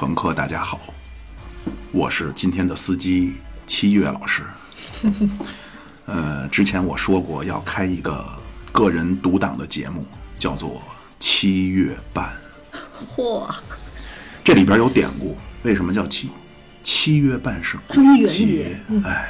[0.00, 0.80] 乘客大家好，
[1.92, 3.34] 我是今天的司机
[3.66, 4.42] 七月老师。
[6.06, 8.26] 呃，之前我说过要开一个
[8.72, 10.06] 个人独档的节目，
[10.38, 10.80] 叫做
[11.18, 12.32] 七月半。
[13.14, 13.46] 嚯，
[14.42, 16.30] 这里边有典故，为什么叫七？
[16.82, 19.28] 七月半是中元节哎。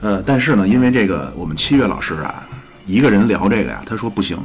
[0.00, 2.48] 呃，但是呢，因为这个我们七月老师啊，
[2.86, 4.38] 一个人聊这个呀，他说不行，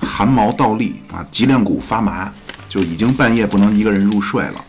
[0.00, 2.32] 汗毛倒立啊，脊梁骨发麻，
[2.68, 4.64] 就已经半夜不能一个人入睡了，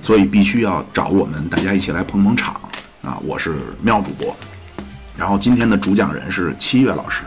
[0.00, 2.54] 所以必须要找我们大家一起来捧捧场
[3.02, 3.18] 啊。
[3.24, 4.34] 我是妙主播，
[5.16, 7.22] 然后今天的主讲人是七月老师。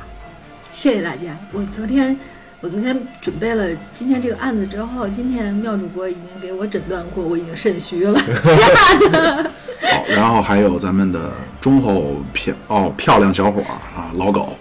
[0.72, 1.38] 谢谢大家。
[1.52, 2.18] 我昨天
[2.62, 9.52] 我昨天准备了今天这个案子之后，今天妙主播已经给我诊断过，我已经肾虚了，吓的。
[9.92, 14.58] 好，然后还有咱们的忠厚漂哦漂亮小伙儿啊，老狗，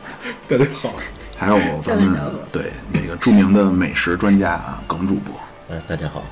[0.48, 0.92] 大家好，
[1.38, 2.18] 还有咱们
[2.50, 5.32] 对那个著名的美食专家啊，耿主播。
[5.72, 6.22] 呃，大家好，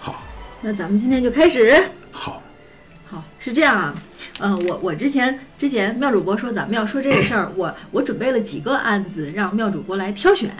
[0.00, 0.20] 好，
[0.60, 1.80] 那咱们今天就开始。
[2.10, 2.42] 好，
[3.06, 3.94] 好，是这样啊，
[4.40, 10.50] 呃，我我之前之前妙主播说咱们要说这个事儿， 我我准备了几个案子让妙主播来挑选，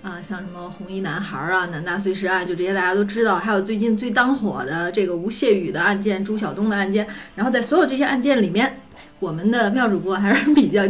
[0.00, 7.04] 啊，像什么红衣男孩儿啊、南大碎尸案，就这些大家都知道，还有最近最当火的这个吴谢宇的案件、朱晓东的案件，
[7.34, 8.80] 然后在所有这些案件里面，
[9.18, 10.84] 我们的妙主播还是比较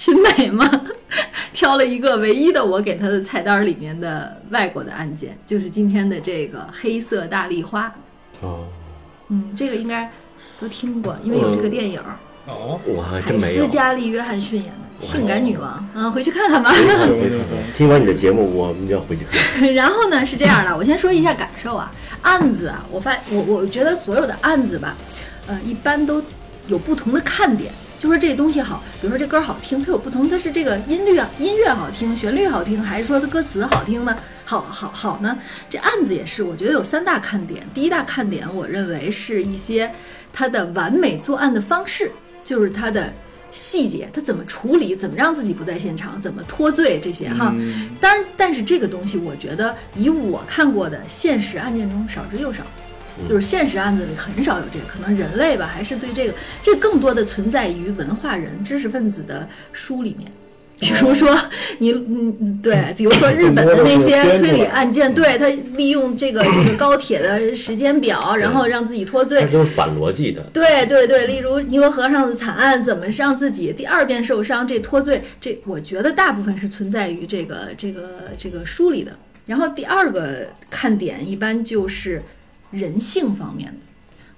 [0.00, 0.66] 勤美吗，
[1.52, 7.94] 挑了一个唯一的我给他的菜单里面的外国的案件，就是今天的这个黑色大丽花。
[8.40, 8.64] 哦，
[9.28, 10.10] 嗯，这个应该
[10.58, 12.00] 都听过，因为有这个电影，
[12.46, 13.68] 哦，我还真没有斯。
[13.68, 16.72] 嘉丽·约翰逊演的《性感女王》，嗯，回去看看吧。
[17.76, 19.74] 听完你的节目，我们就要回去看。
[19.74, 21.92] 然后呢是这样的，我先说一下感受啊，
[22.22, 24.96] 案子啊，我发我我觉得所有的案子吧，
[25.46, 26.22] 呃，一般都
[26.68, 27.70] 有不同的看点。
[28.00, 34.16] 就说这东西好，比如说这歌好听，它有不同，它是这个音律啊，音乐好听，旋律好听，还是说它歌词好听呢？
[34.46, 35.36] 好好好呢？
[35.68, 37.62] 这案子也是，我觉得有三大看点。
[37.74, 39.92] 第一大看点，我认为是一些
[40.32, 42.10] 它的完美作案的方式，
[42.42, 43.12] 就是它的
[43.52, 47.54] 细节，它怎么处理，怎么让自己不在现场，怎么脱罪这些哈。
[48.00, 52.62] 当然，但是这个东西，我觉得以我看过的现实案件中少之又少。
[53.28, 60.30] 就是现实案子里很少有这个，可能人类吧，还是对这个，这更多的存在于文化人、知识分子的书里面。
[60.78, 61.38] 比如说
[61.76, 70.42] 你，嗯，对，比如说日本的那些推理案件，对他利用这个这个高铁的时间表，然后让自己脱罪这，都是反逻辑的。
[70.54, 79.12] 对对对，例如尼罗河上的惨案，怎么让自己第二遍受伤，这脱罪，这我觉得大部分是存在于这个这个这个书里的。
[79.44, 82.22] 然后第二个看点一般就是
[82.70, 83.78] 人性方面的。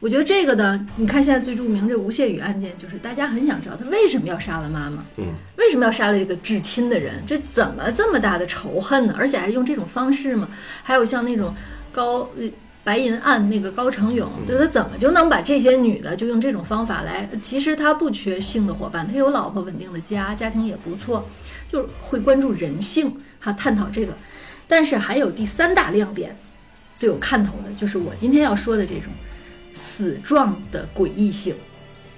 [0.00, 5.26] 我觉得这个呢，你看现在最著名这吴谢宇案件，就是大家很想知道他为什么要杀了妈妈，嗯，
[5.56, 7.22] 为什么要杀了这个至亲的人？
[7.24, 9.14] 这怎么这么大的仇恨呢？
[9.16, 10.48] 而且还是用这种方式嘛？
[10.82, 11.54] 还有像那种
[11.92, 12.50] 高呃
[12.82, 17.28] 白银案那个高成勇，对他怎么就能把这些女的就用这种方法来？
[17.40, 21.28] 其实他不缺性的伙伴，他有老婆稳定的家，家庭也不错，
[21.68, 24.12] 就是会关注人性，哈，探讨这个。
[24.66, 26.36] 但是还有第三大亮点，
[27.02, 29.12] 最有看头的就是我今天要说的这种
[29.74, 31.52] 死状的诡异性。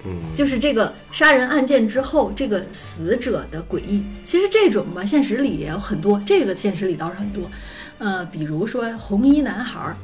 [0.05, 7.49] 嗯，就是这个杀人案件之后，这个死者的诡异，其实这种吧，现实里也有很多，这个现实里倒是很多，
[7.97, 9.97] 呃，比如说红衣男孩儿，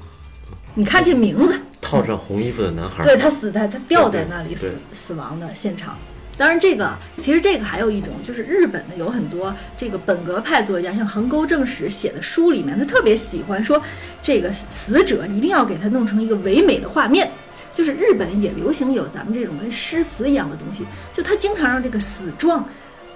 [0.73, 5.95] 你看这名字，套上红衣服的男孩儿，对他死在他吊在那里死死亡的现场。
[6.37, 13.81] 当然，这个其实这个还有一种，就是日本的有很多这个本格派作家，像横沟正史写的书里面，他特别喜欢说，
[14.23, 17.29] 这个死者一定要给他弄成一个唯美的画面。
[17.73, 20.83] 就是日本也流行有咱们这种跟诗词一样的东西，
[21.13, 22.67] 就他经常让这个死状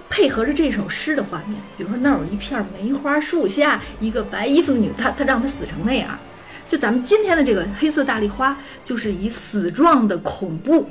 [0.08, 6.18] 配合着这首诗的画面，比如说那儿有一片梅花树下，一个白衣服的女，他他让她死成那样。
[6.66, 10.88] 就咱们今天的这个黑色大丽花，就是以死状的恐怖、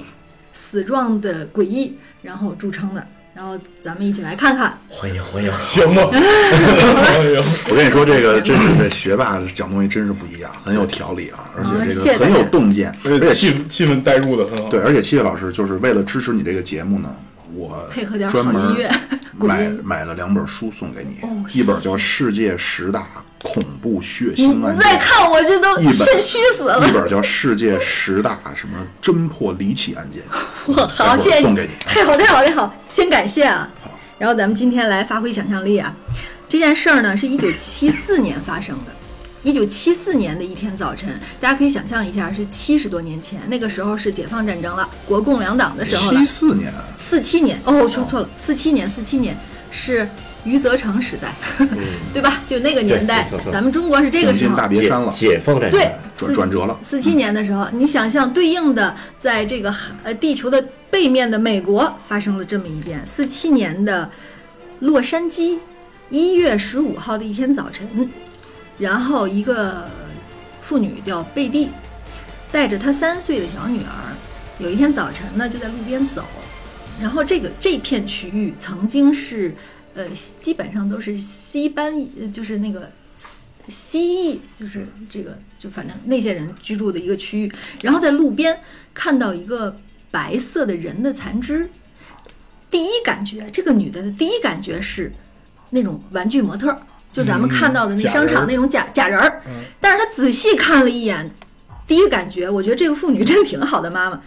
[0.53, 3.05] 死状的诡异，然后著称的。
[3.35, 5.51] 然后咱们一起来看看，欢迎欢迎。
[5.59, 6.03] 行吗？
[6.09, 14.69] 我跟你说，这个 真是这学霸讲东西真是不一样，很有条理啊，而且这个很有洞见，而而且且气气氛带入的很好。
[14.69, 17.13] 对，而且七月老师就是为了支持你这个节目呢，
[17.53, 18.89] 我配合点好专门音乐
[19.37, 23.05] 买 买了两本书送给你，哦一本叫《世界十大
[23.45, 26.91] 恐怖血腥案件你再》，看我这都肾虚死了一。
[26.91, 30.23] 本叫《世界十大什么侦破离奇案件》。
[30.65, 33.69] 我好，谢谢你送给你，太好太好太好，先感谢啊。
[34.17, 35.95] 然后咱们今天来发挥想象力啊，
[36.49, 38.91] 这件事儿呢是一九七四年发生的，
[39.43, 41.07] 一九七四年的一天早晨，
[41.39, 46.25] 大家可以想象一下，是七十多年前，那个时候是解放战争了，国共两党的时候了七。
[46.25, 49.37] 四年，四七年，哦，我说错了，四七年，四七年
[49.69, 50.09] 是
[50.45, 51.33] 余则成时代，
[52.13, 52.41] 对吧？
[52.47, 54.67] 就那个年代咱们中国是这个时候大。
[54.67, 64.09] 别解山了，解放战争，对，转转折了四七年的时候，你想象对应的，在这个呃地球的背面的美国发生了这么一件：四七年的
[64.79, 65.57] 洛杉矶，
[66.09, 68.09] 一月十五号的一天早晨，
[68.77, 69.89] 然后一个
[70.61, 71.69] 妇女叫贝蒂，
[72.51, 74.13] 带着她三岁的小女儿，
[74.59, 76.23] 有一天早晨呢就在路边走，
[77.01, 79.53] 然后这个这片区域曾经是
[79.95, 80.05] 呃
[80.39, 82.91] 基本上都是西班，呃就是那个
[83.67, 87.51] 西裔，就是这个，就反正那些人居住的一个区域。
[87.81, 88.59] 然后在路边
[88.93, 89.77] 看到一个
[90.11, 91.69] 白色的人的残肢，
[92.69, 95.11] 第一感觉，这个女的的第一感觉是
[95.71, 96.79] 那种玩具模特儿，
[97.11, 99.41] 就咱们看到的那商场那种假假人儿。
[99.79, 101.31] 但是她仔细看了一眼，
[101.87, 104.21] 第一感觉，我觉得这个妇女真挺好的妈妈，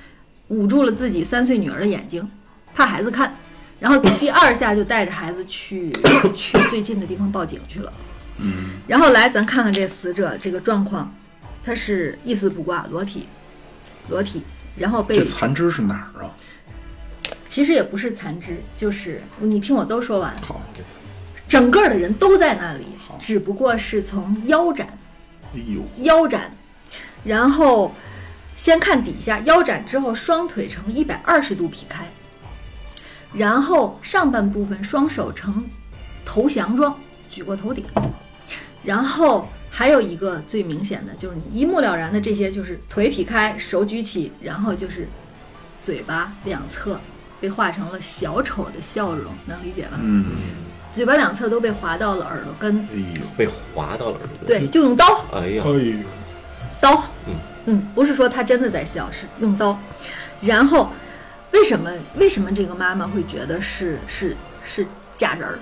[0.48, 2.28] 捂住了自己三岁女儿的眼睛，
[2.74, 3.36] 怕孩子看。
[3.80, 5.92] 然后第二下就带着孩子去
[6.34, 7.92] 去最近的地方报警去了。
[8.40, 11.12] 嗯然后来，咱看看这死者这个状况，
[11.62, 13.26] 他是一丝不挂，裸体，
[14.08, 14.42] 裸体，
[14.76, 16.30] 然后被这残肢是哪儿啊？
[17.48, 20.60] 其实也不是残肢，就是你听我都说完，好，
[21.48, 22.84] 整个的人都在那里，
[23.18, 24.86] 只不过是从腰斩
[25.54, 26.52] 哎呦，腰斩，
[27.24, 27.94] 然后
[28.54, 32.06] 先看底下腰斩之后，双腿呈一百二十度劈开，
[33.32, 35.64] 然后上半部分双手呈
[36.24, 36.98] 投降状
[37.28, 37.84] 举过头顶，
[38.82, 45.06] 然后还有一个最明显的就是你一目了然的这些就是腿劈开，手举起，然后就是
[45.80, 46.98] 嘴巴两侧
[47.40, 49.98] 被画成了小丑的笑容，能理解吧？
[50.00, 50.26] 嗯，
[50.92, 54.46] 嘴巴两侧都被划到了耳朵根，哎呦，被划到了耳朵根。
[54.46, 55.04] 对，就用刀。
[55.32, 55.98] 哎呀哎，呦，
[56.80, 57.34] 刀，嗯
[57.66, 59.78] 嗯，不是说他真的在笑，是用刀。
[60.40, 60.90] 然后，
[61.52, 65.58] 为什么为什么这个妈妈会觉得是是是假人儿？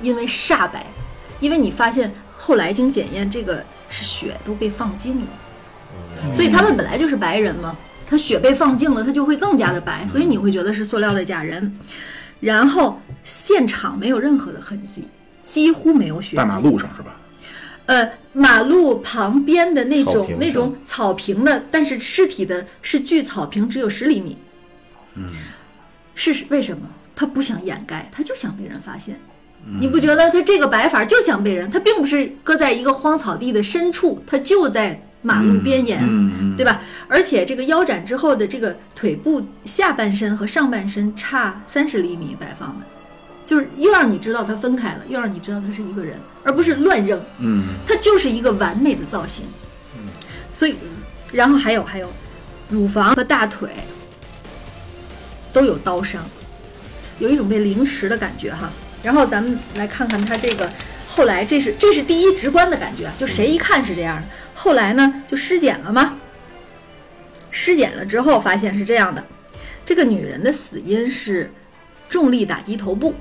[0.00, 0.86] 因为煞白，
[1.40, 5.26] 因为你发现后来经检验，这个是血都被放净了，
[6.32, 7.76] 所以他们本来就是白人嘛，
[8.06, 11.78] 他血被放净了，他就会更加的白，所以你会觉得是塑料的假人。
[12.40, 15.08] 然后现场没有任何的痕迹，
[15.42, 16.36] 几乎没有血迹。
[16.36, 17.16] 大马路上是吧？
[17.86, 24.36] 呃，马路旁边的那种那种草坪的，但是尸体的是距草坪只有十厘米。
[25.14, 25.26] 嗯，
[26.14, 26.86] 是为什么？
[27.16, 29.18] 他不想掩盖，他就想被人发现。
[29.78, 31.70] 你不觉得他这个摆法就想被人？
[31.70, 36.00] 他并不是搁在一个荒草地的深处，他就在马路边沿，
[36.56, 36.82] 对吧？
[37.08, 42.86] 而且这个腰斩之后的这个腿部下半身和上半身差三十厘米摆放的，
[43.46, 47.18] 就是又让你知道他分开了，又让你知道他是一个人，而不是乱扔。
[47.38, 49.46] 嗯，它就是一个完美的造型。
[50.52, 50.74] 所以，
[51.32, 52.08] 然后还有还有，
[52.68, 53.70] 乳房和大腿
[55.54, 56.22] 都有刀伤，
[57.18, 58.70] 有一种被凌迟的感觉哈。
[59.02, 60.70] 然后咱们来看看他这个
[61.06, 64.28] 后来，这是这是第一直观的感觉，就谁一看是这样的。
[64.54, 66.18] 后来呢，就尸检了嘛，
[67.50, 69.24] 尸检了之后发现是这样的，
[69.86, 71.50] 这个女人的死因是
[72.08, 73.14] 重力打击头部，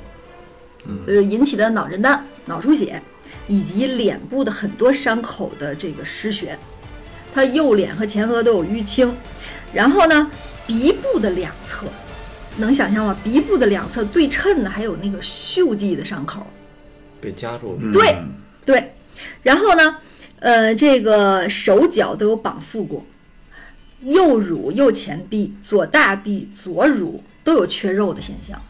[1.05, 3.01] 呃引起的脑震荡、脑出血，
[3.47, 6.57] 以及脸部的很多伤口的这个失血。
[7.33, 9.15] 她右脸和前额都有淤青，
[9.73, 10.31] 然后呢，
[10.65, 11.87] 鼻部的两侧，
[12.57, 13.17] 能想象吗？
[13.23, 16.45] 鼻部的两侧对称的还有那个锈迹的伤口。
[17.21, 17.79] 被夹住了。
[17.81, 18.17] 嗯对
[18.65, 18.95] 对，
[19.41, 19.97] 然后呢，
[20.39, 23.05] 呃，这个手脚都有绑缚过，
[24.01, 28.61] 右乳、右前臂、左大臂、左乳都有缺肉的现象，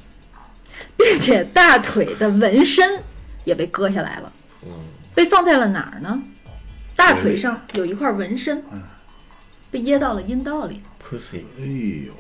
[0.98, 3.02] 并且大腿的纹身
[3.44, 4.32] 也被割下来了，
[5.14, 6.24] 被放在了哪儿呢？
[6.96, 8.64] 大腿上有一块纹身，
[9.70, 10.82] 被掖到了阴道里。
[11.02, 12.14] Pussy，哎呦，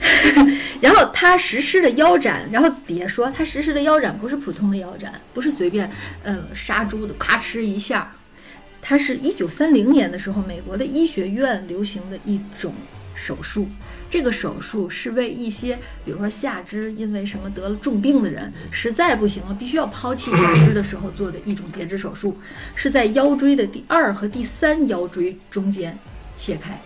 [0.80, 5.90] 然后他实施的腰斩，然后底下说他实施的腰斩不是普通的腰斩，不是随便
[6.22, 8.12] 呃杀猪的咔哧一下，
[8.80, 12.72] 它是一九三零年的时候美国的医学院流行的一种
[13.14, 13.68] 手术。
[14.10, 22.34] 这个手术是为一些，比如说下肢因为什么得了重病的人，实在不行了，必须要抛弃下肢的时候做的一种截肢手术，
[22.74, 25.98] 是在腰椎的第二和第三腰椎中间
[26.34, 26.80] 切开。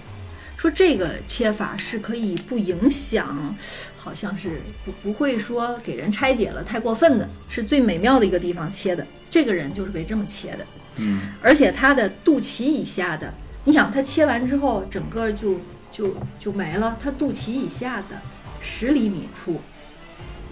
[0.63, 3.53] 说这个切法是可以不影响，
[3.97, 9.05] 好像是不不会说给人拆解了太过分的，是最美妙的一个地方切的。
[9.29, 10.65] 这个人就是被这么切的，
[10.99, 15.59] 嗯，而且他的肚脐以下的，你想他切完之后整个就
[15.91, 18.17] 就就没了，他肚脐以下的
[18.61, 19.61] 十厘米处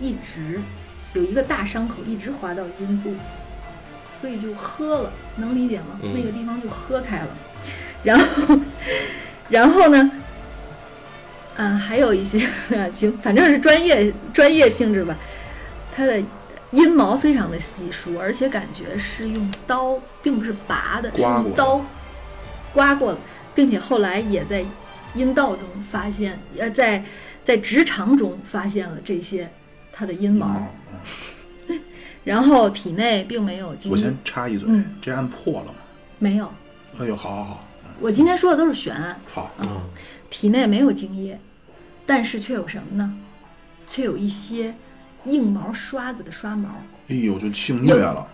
[0.01, 0.61] 一直
[1.15, 3.15] 有一个大伤口，一直划到阴部，
[4.21, 6.01] 所以就喝了，能理解吗？
[6.03, 7.29] 嗯那个地方就喝开了，
[8.03, 8.59] 然后。
[9.51, 10.11] 然后呢，
[11.57, 12.39] 嗯，还有一些
[12.91, 15.17] 行，反正是专业专业性质吧。
[15.95, 16.23] 他的
[16.71, 21.85] 阴毛非常的稀疏，而且感觉是用刀，并不是拔的，是用刀
[22.73, 23.19] 刮过的，
[23.55, 24.65] 并且后来也在
[25.15, 27.05] 阴道中发现，呃，在
[27.43, 29.51] 在直肠中发现了这些
[29.93, 30.69] 它的阴毛，
[32.23, 35.75] 然后体内并没有我先，插一嘴，嗯这案破了吗？
[36.21, 36.49] 没有。
[37.01, 37.69] 哎呦，好好好，
[38.01, 39.83] 我今天说的都是悬案，好，嗯，
[40.31, 41.39] 体内没有精液，
[42.07, 43.13] 但是却有什么呢？
[43.87, 44.75] 却有一些
[45.25, 46.69] 硬毛刷子的刷毛。
[47.09, 48.27] 哎呦，就性虐了，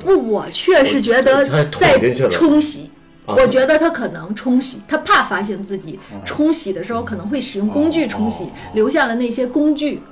[0.00, 2.90] 不我确实觉得在冲洗，
[3.24, 3.34] 啊。
[3.34, 10.02] 我觉得他可能冲洗，他怕发现自己冲洗的时候可能会使用工具冲洗哦，留下了那些工具。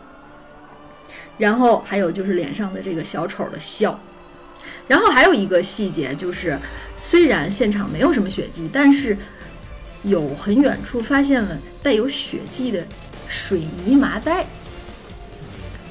[1.36, 3.98] 然后还有就是脸上的这个小丑的笑，
[4.86, 6.58] 然后还有一个细节就是，
[6.96, 9.16] 虽然现场没有什么血迹，但是
[10.02, 12.86] 有很远处发现了带有血迹的
[13.26, 14.46] 水泥麻袋，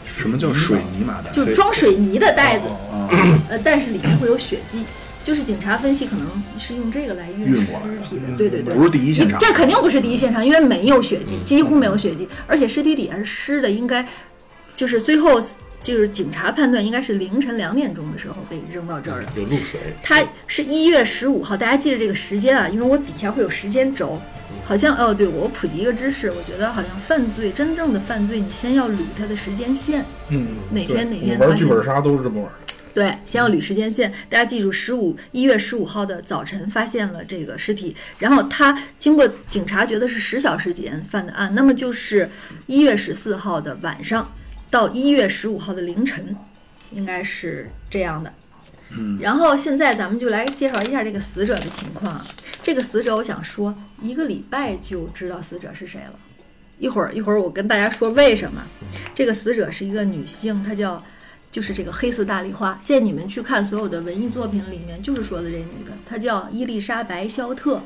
[0.06, 1.32] 什么叫水泥麻袋？
[1.32, 2.68] 就是装水泥的袋子。
[2.92, 3.10] 啊，
[3.50, 4.84] 呃，但是里面会有血迹，
[5.24, 7.66] 就是警察分析可能是用这个来运尸
[8.04, 9.40] 体的，对对对，不是第一现场。
[9.40, 14.06] 这肯定不是第一现场，因为没有血迹，几乎没有血迹，而且尸体底下是湿的，应该
[14.76, 15.42] 就是最后
[15.84, 19.28] 就是警察判断应该是凌晨两点钟的时候被扔到这儿的。
[19.36, 24.20] 有露水，它是一月十五号，大家记着这个时间啊，因为我底下会有时间轴。
[24.66, 30.06] 好像哦，对我普及一个知识，我觉得好像犯罪真正的犯罪，你先要捋它的时间线。
[30.30, 32.74] 嗯，哪天哪天玩剧本杀都是这么玩的。
[32.94, 34.10] 对，先要捋时间线。
[34.30, 42.30] 大家记住，十五一月十五号的早晨发现了这个尸体，然后他经过警察觉得是十小时前犯的案，那么就是
[42.68, 44.32] 一月十四号的晚上
[44.74, 46.36] 到一月十五号的凌晨，
[46.94, 48.34] 应该是这样的。
[48.90, 52.26] 嗯，然后现在咱们就来介绍一下这个死者的情况啊。
[52.64, 56.18] 这个死者，我想说，一个礼拜就知道死者是谁了。
[56.80, 58.64] 一会儿一会儿我跟大家说为什么。
[59.14, 61.00] 这个死者是一个女性，她叫
[61.52, 62.80] 就是这个黑色大丽花。
[62.82, 67.80] 现在你们去看所有的文艺作品里面，就是说的这女的，她叫伊丽莎白·肖特，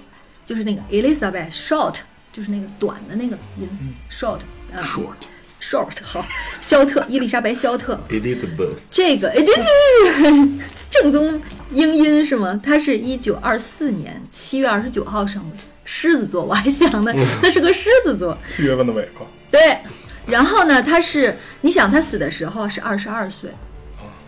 [0.46, 1.96] 就是那个 Elizabeth Short，
[2.32, 3.68] 就是那个短的那个音
[4.10, 4.40] Short
[4.74, 5.28] 啊、short，
[5.68, 6.26] Short 好，
[6.62, 8.00] 肖特，伊丽莎白·肖特。
[8.10, 12.58] Elizabeth，这个哎，对对对对，正宗英音是吗？
[12.64, 16.42] 他是一九二四年七月二十九号生的，狮子座。
[16.42, 18.38] 我还想呢，他是个狮子座。
[18.48, 19.80] 七月份的尾巴，对，
[20.28, 23.50] 然后呢，他是你想他死的时候是二十二岁，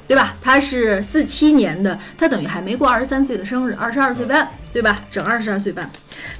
[0.09, 0.35] 对吧？
[0.41, 5.05] 他是四七年的，他等于还没过二十三岁的生日，二十二岁半，对吧？
[5.09, 5.89] 整二十二岁半。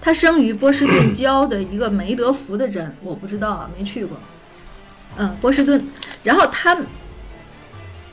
[0.01, 4.19] 他生于波士顿郊的一个梅德福的镇，我不知道啊，没去过。
[5.17, 5.85] 嗯，波士顿。
[6.23, 6.77] 然后他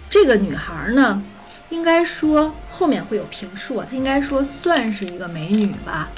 [0.08, 1.22] 这个女孩呢，
[1.70, 6.08] 应该说后面会有评述，她应该说算是一个美女吧，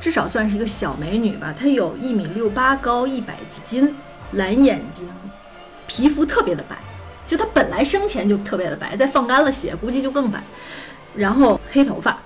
[0.00, 1.54] 至少算是一个小美女吧。
[1.58, 3.94] 她有一米六八高，一百斤，
[4.32, 5.08] 蓝眼睛，
[5.86, 6.76] 皮肤特别的白，
[7.26, 10.42] 就她本来生前就特别的白，再放干了血，估计就更白。
[11.14, 12.18] 然后黑头发，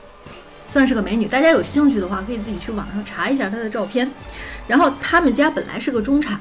[0.69, 1.27] 算是个美女。
[1.27, 4.11] 大家有兴趣的话，可以自己去网上查一下她的照片。
[4.69, 6.41] 然后他们家本来是个中产，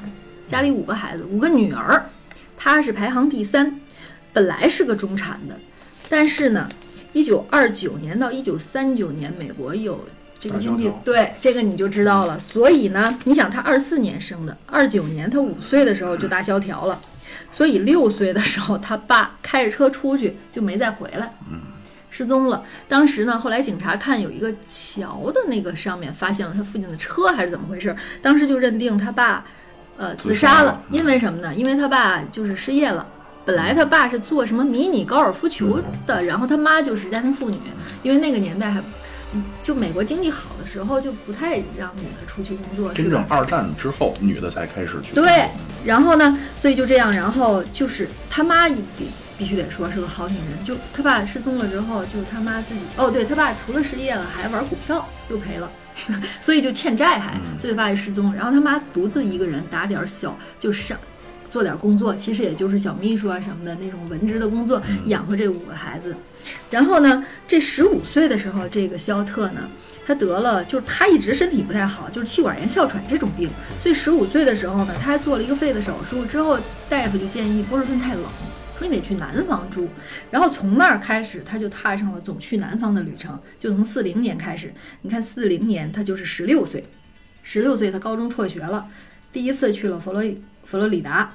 [0.52, 2.10] 家里五个孩子，五个女儿，
[2.58, 3.80] 她是排行第三，
[4.34, 5.58] 本来是个中产的，
[6.10, 6.68] 但是呢，
[7.14, 10.04] 一九二九年到一九三九年，美国有
[10.38, 12.38] 这个经济对这个你就知道了。
[12.38, 17.00] 所以呢，你想他二四年生的，二九年他五岁的时候就大萧条了，
[17.50, 21.32] 所以六岁的时候他爸开着车出去就没再回来。
[22.10, 22.62] 失踪了。
[22.86, 27.96] 当时呢，后来警察看有一个桥的那个上面发现了他父亲的车，还是怎么回事？
[28.20, 29.46] 当时就认定他爸，
[30.02, 30.82] 呃，自自杀了。
[30.90, 31.54] 因为什么呢？
[31.54, 33.06] 因为他爸就是失业了。
[33.44, 37.58] 本来他爸是做什么迷你高尔夫球的，然后他妈就是家庭妇女，
[38.02, 38.80] 因为那个年代还，
[39.62, 42.92] 就美国经济好的时候就不太让女的出去工作？
[42.92, 45.12] 真正二战之后，女的才开始去。
[45.14, 45.48] 对，
[45.84, 55.68] 然后呢，所以就这样，然后就是他妈也必必须得说是个好女人，就他爸失踪了之后，就他妈自己哦，对他爸除了失业了，还玩股票又赔了，
[56.40, 60.98] 所以就欠债还，所以他爸也失踪，然后他妈独自一个人打点儿小就上。
[61.50, 66.16] 做点工作，其实也就是小秘书啊什么的那种文职的工作，养活这五个孩子。
[66.70, 69.68] 然后呢，这十五岁的时候，这个肖特呢，
[70.06, 73.50] 他得了，就是他一直身体不太好，就是气管炎、哮喘这种病。
[73.78, 76.58] 所以十五岁的时候呢，他还做了一个肺的手术，之后
[76.88, 78.24] 大夫就建议波士顿太冷，
[78.82, 79.88] 说你得去南方住。
[80.30, 83.38] 然后从那儿开始，他就踏上了总去南方的旅程。
[83.58, 84.72] 就从四零年开始，
[85.02, 86.84] 你看四零年他就是十六岁，
[87.42, 88.88] 十六岁他高中辍学了，
[89.32, 91.34] 第一次去了佛罗里佛罗里达。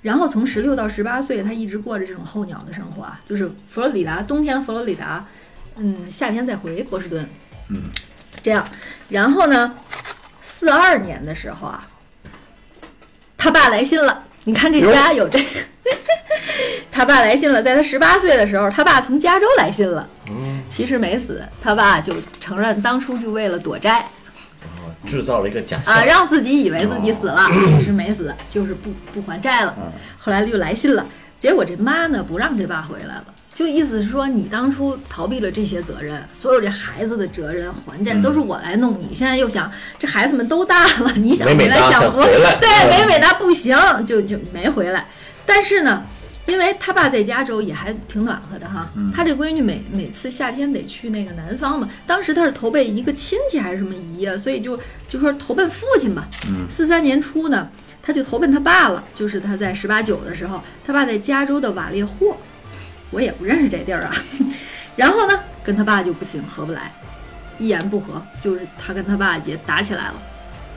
[0.00, 5.24] 然后从十六到十八岁，他一直过着这种候鸟的生活啊，就是佛罗里达冬天佛罗里达，
[5.76, 7.28] 嗯，夏天再回波士顿，
[7.68, 7.84] 嗯，
[8.42, 8.66] 这样。
[9.10, 9.76] 然后呢，
[10.42, 11.88] 四二年的时候啊，
[13.36, 15.44] 他爸来信了，你看这家有这个，
[16.90, 24.06] 他爸来信了，在他十八岁的时候，他爸从加州来信了，嗯，其实没死，他爸就承认当初就为了躲债。
[25.04, 25.94] 制造了一个假象。
[25.94, 29.76] 啊，让自己以为自己死了，其实没死，就是不不还债了。
[30.18, 31.04] 后来就来信了，
[31.38, 33.24] 结果这妈呢不让这爸回来了。
[33.54, 45.06] 就意思是说，你当初逃避了这些责任，所有这孩子的责任还债都是我来弄，你现在又想这孩子们都大了，你想回来美美哒想，回来对，嗯美美哒不行，就就没回来。
[45.44, 46.02] 但是呢，
[46.46, 54.78] 因为他爸在加州也还挺暖和的哈，他这闺女每每次夏天得去那个南方嘛，当时他是投奔一个亲戚还是什么姨啊，所以就
[55.10, 56.26] 就说投奔父亲吧。
[56.70, 57.68] 四三年初呢，
[58.02, 62.36] 他就投奔他爸了，就是他在十八九的时候，他爸在加州的瓦列霍，
[63.12, 64.16] 我也不认识这地儿啊。
[64.96, 66.92] 然后呢，跟他爸就不行，合不来，
[67.58, 70.14] 一言不合，就是他跟他爸也打起来了，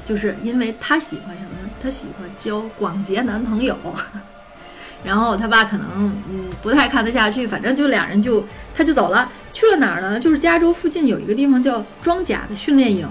[0.05, 1.69] 就是因为他喜欢什么呢？
[1.81, 3.75] 他喜欢交广结男朋友。
[5.03, 5.87] 然后他爸可能
[6.31, 8.43] 嗯不太看得下去，反正就俩人就
[8.75, 10.19] 他就走了，去了哪儿呢？
[10.19, 13.07] 就是加州附近有一个地方叫装甲的训练营，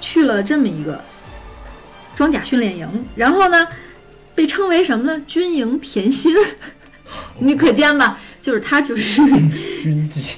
[0.00, 1.04] 去了这么一个
[2.16, 3.68] 装甲训练营，然后呢
[4.34, 5.20] 被称为什么呢？
[5.26, 6.34] 军营甜心，
[7.40, 8.18] 你可见吧？
[8.40, 9.22] 就是他就是
[9.82, 10.36] 军纪，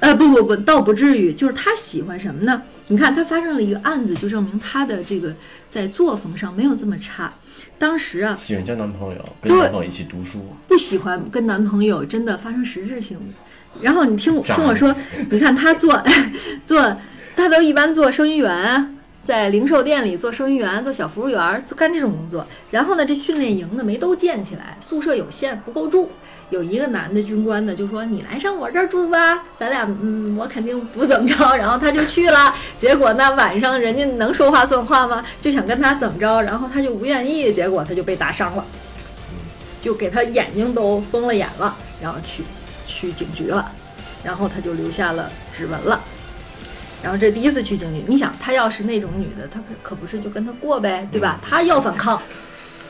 [0.00, 2.62] 呃，不不不，倒不至于，就是他喜欢什么呢？
[2.88, 5.34] 你看，他发生了一个案子，就证明他的这个
[5.70, 7.32] 在作风上没有这么差。
[7.78, 13.80] 当时啊，喜欢交男朋友，跟男朋友一起读书，不喜欢跟男朋友真的发生实质性的。
[13.80, 14.94] 然后你听我听我说，
[15.30, 16.02] 你看他做
[16.66, 16.96] 做，
[17.34, 22.44] 他都一般做收银员，在零售店里做收银员、做小服务员，就干这种工作。
[22.70, 26.10] 然后呢，这训练营呢没都建起来，宿舍有限，不够住。
[26.50, 31.34] 有一个男的军官呢，就说你来上我这儿住吧，咱俩嗯，我肯定不怎么着。
[31.56, 35.24] 然后他就去了，结果那晚上人家能说话算话吗？
[35.40, 38.64] 就想跟他怎么着，然后他就不愿意，结果他就被打伤了，
[39.80, 42.42] 就给他眼睛都封了眼了，然后去
[42.86, 43.70] 去警局了，
[44.22, 46.00] 然后他就留下了指纹了。
[47.02, 51.40] 然后这第一次去警局，你想她要是那种女的，她可可不是就跟他过呗，对吧？
[51.42, 52.20] 她要反抗，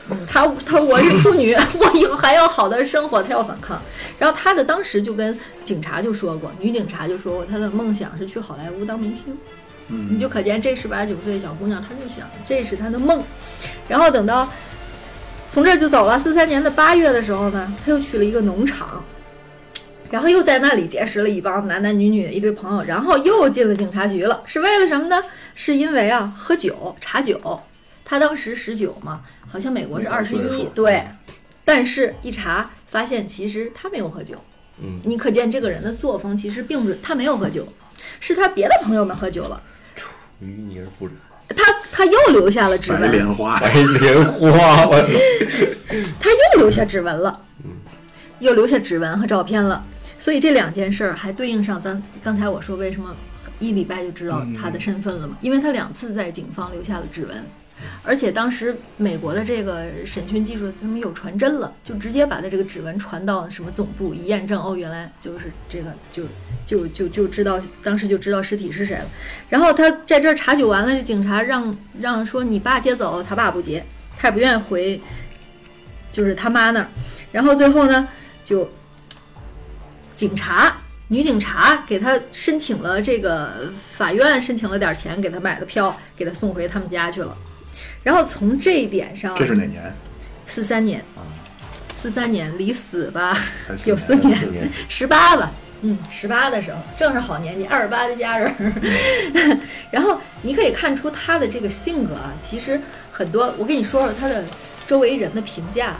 [0.09, 3.81] 嗯，他他我是处女， 我以后还要好的生活，她要反抗。
[4.19, 9.35] 然后她的当时就跟警察就说过，女警察就说过，她的梦想是去好莱坞当明星。
[9.87, 13.21] 你就可见这十八九岁小姑娘，她就想这是她的梦。
[13.87, 14.47] 然后等到
[15.49, 16.17] 从这儿就走了。
[16.17, 19.03] 四三年的八月的时候呢，她又去了一个农场，
[20.13, 24.43] 然后又在那里结识了一帮男男女女一堆朋友，然后又进了警察局了。
[24.45, 25.19] 是为了什么呢？
[25.55, 27.59] 是因为啊，喝酒查酒。
[28.05, 31.01] 他当时十九嘛，好像美国是二十一对。
[31.65, 34.35] 但是，一查发现其实他没有喝酒。
[34.79, 37.67] 嗯，你可见这个人的作风其实并不是他没有喝酒，
[38.19, 39.59] 是他别的朋友们喝酒了，
[40.43, 41.15] 淤泥而不染，
[41.57, 45.01] 他他又留下了指白纹，莲花，白莲花，我
[46.21, 47.71] 他又留下指纹了，嗯
[48.37, 49.83] 又留下指纹和照片了。
[50.23, 53.13] 所以这两件事儿还对应上咱刚才我说为什么
[53.59, 55.37] 一礼拜就知道他的身份了嘛？
[55.41, 57.43] 因为他两次在警方留下了指纹，
[58.03, 66.23] 而且当时美国的这个审讯技术他们有传真了，就直接把他这个指纹传到什么总部一验证，哦，原来就是这个，就
[66.65, 69.05] 就就就知道当时就知道尸体是谁了。
[69.49, 73.83] 然后他在这儿查酒完了，这警察让让说你爸接走，他爸不接，
[74.17, 75.01] 他也不愿意回，
[76.13, 76.87] 就是他妈那儿。
[77.33, 78.07] 然后最后呢，
[78.45, 78.69] 就
[80.23, 80.73] 警察
[81.09, 87.37] 女警察给他申请了这个法院申请了点钱，给他买的票，给他送回他们家去了。
[88.03, 89.93] 然后从这一点上，这是哪年？
[90.45, 91.01] 四三年。
[91.17, 91.27] 啊，
[91.93, 93.37] 四三年离死吧。
[93.85, 98.55] 有四四年，十八吧，嗯，十八的时候正是好年纪，二十八的家人。
[99.91, 102.79] 然后你可以看出他的这个性格啊，其实
[103.11, 104.45] 很多，我跟你说说他的
[104.87, 105.99] 周围人的评价啊，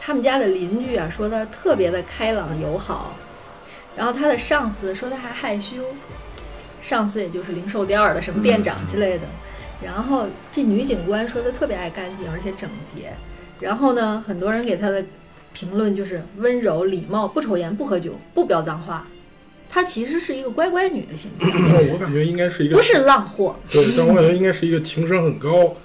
[0.00, 3.16] 他们家的邻居啊说他特别的开朗友好，
[3.96, 5.76] 然后他的上司说他还害羞，
[6.80, 9.24] 上司也就是零售店儿的什么店长之类的。
[9.84, 13.12] 然后这女警官说她特别爱干净，而且整洁。
[13.60, 15.04] 然后呢，很多人给她的
[15.52, 19.06] 评论就是温柔、礼貌，不抽烟、不喝酒、不飙脏话。
[19.68, 21.48] 她其实是一个乖乖女的形象，
[21.92, 23.56] 我感觉应该是一个不是浪货。
[23.70, 25.76] 对，但我感觉应该是一个情商很高，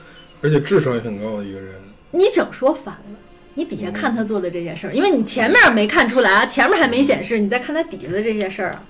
[0.41, 1.75] 而且智商也很高的一个人。
[2.11, 3.19] 你整说反了。
[3.55, 8.83] 你底下看她做的这些事儿，因为你前面没看出来啊，前面还没显示，你再看她底下的这些事儿啊。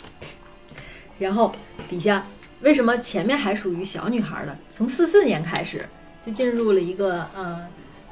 [1.17, 1.51] 然后
[1.87, 2.27] 底下
[2.61, 4.57] 为什么前面还属于小女孩的？
[4.73, 5.85] 从四四年开始
[6.25, 7.65] 就进入了一个呃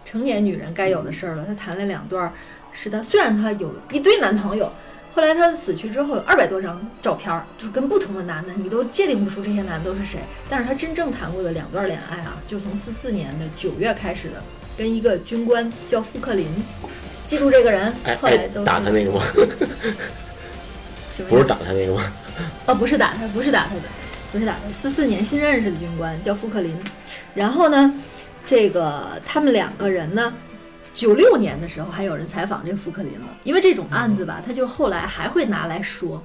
[0.05, 1.43] 成年女人该有的事儿了。
[1.43, 2.31] 她谈了两段，
[2.71, 4.71] 是她虽然她有一堆男朋友，
[5.11, 10.19] 后来她死去之后有二百多张照片儿，就是跟不同的男的，你都界定不出这些男的都是谁。
[10.47, 14.43] 但是她真正谈过的两段恋爱啊，就从四四年的九月开始的，
[14.77, 16.47] 跟一个军官叫富克林，
[17.27, 19.21] 记住这个人哎，哎后来都，打他那个吗？
[21.29, 22.12] 不是打他那个吗？
[22.65, 23.81] 哦，不是打他，不是打他的，
[24.31, 24.73] 不是打他。
[24.73, 26.75] 四四年新认识的军官叫富克林，
[27.36, 27.93] 然后呢，
[28.45, 30.33] 这个他们两个人呢，
[30.91, 36.23] 九六年的时候还有人采访这个富克林了，因为这种案子吧，他就后来还会拿来说。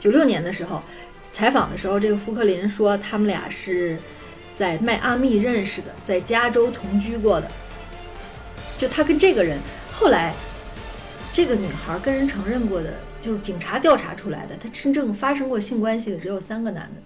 [0.00, 0.82] 九六年的时候
[1.30, 3.98] 采访的时候，这个富克林说他们俩是
[4.56, 7.50] 在迈阿密认识的，在加州同居过的。
[8.76, 9.58] 就他跟这个人
[9.92, 10.34] 后来，
[11.32, 17.02] 这个女孩跟人承认过的，就是警察调查出来的，她真正发生过性关系的只有三个男的，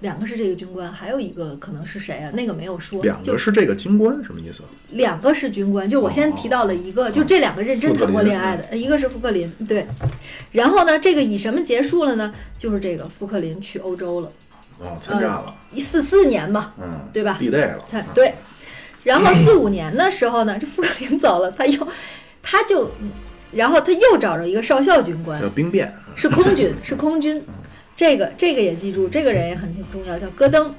[0.00, 2.30] 两个是这个军官，还有一个可能是谁啊？
[2.34, 3.02] 那个没有说。
[3.02, 4.62] 两就个是这个军官，什么意思？
[4.90, 9.86] 两个是军官，就我先提到了一个，就这两个认真谈过恋爱的，呃一个是富克林，对。
[10.52, 12.32] 然后呢，这个以什么结束了呢？
[12.56, 14.32] 就是这个富克林去欧洲了，
[14.78, 18.34] 哦，参战了，一四四年嘛，嗯，对吧地带了，对。
[19.06, 21.88] 然后四五年的时候呢，这富克林走了，他又，
[22.42, 22.90] 他就，
[23.52, 27.40] 然后他又找着一个少校军官叫，兵变，是空军，是空军。
[27.94, 30.74] 这个这个也记住，这个人也很重要，叫戈登。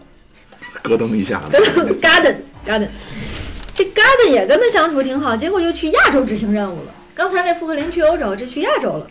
[0.81, 2.35] 戈登一下子，戈登 Garden
[2.65, 2.89] Garden，
[3.73, 6.93] 这 Garden 也跟他相处挺好，结果又去亚洲执行任务了。
[7.15, 9.07] 刚才那富克林去欧洲，这去亚洲了。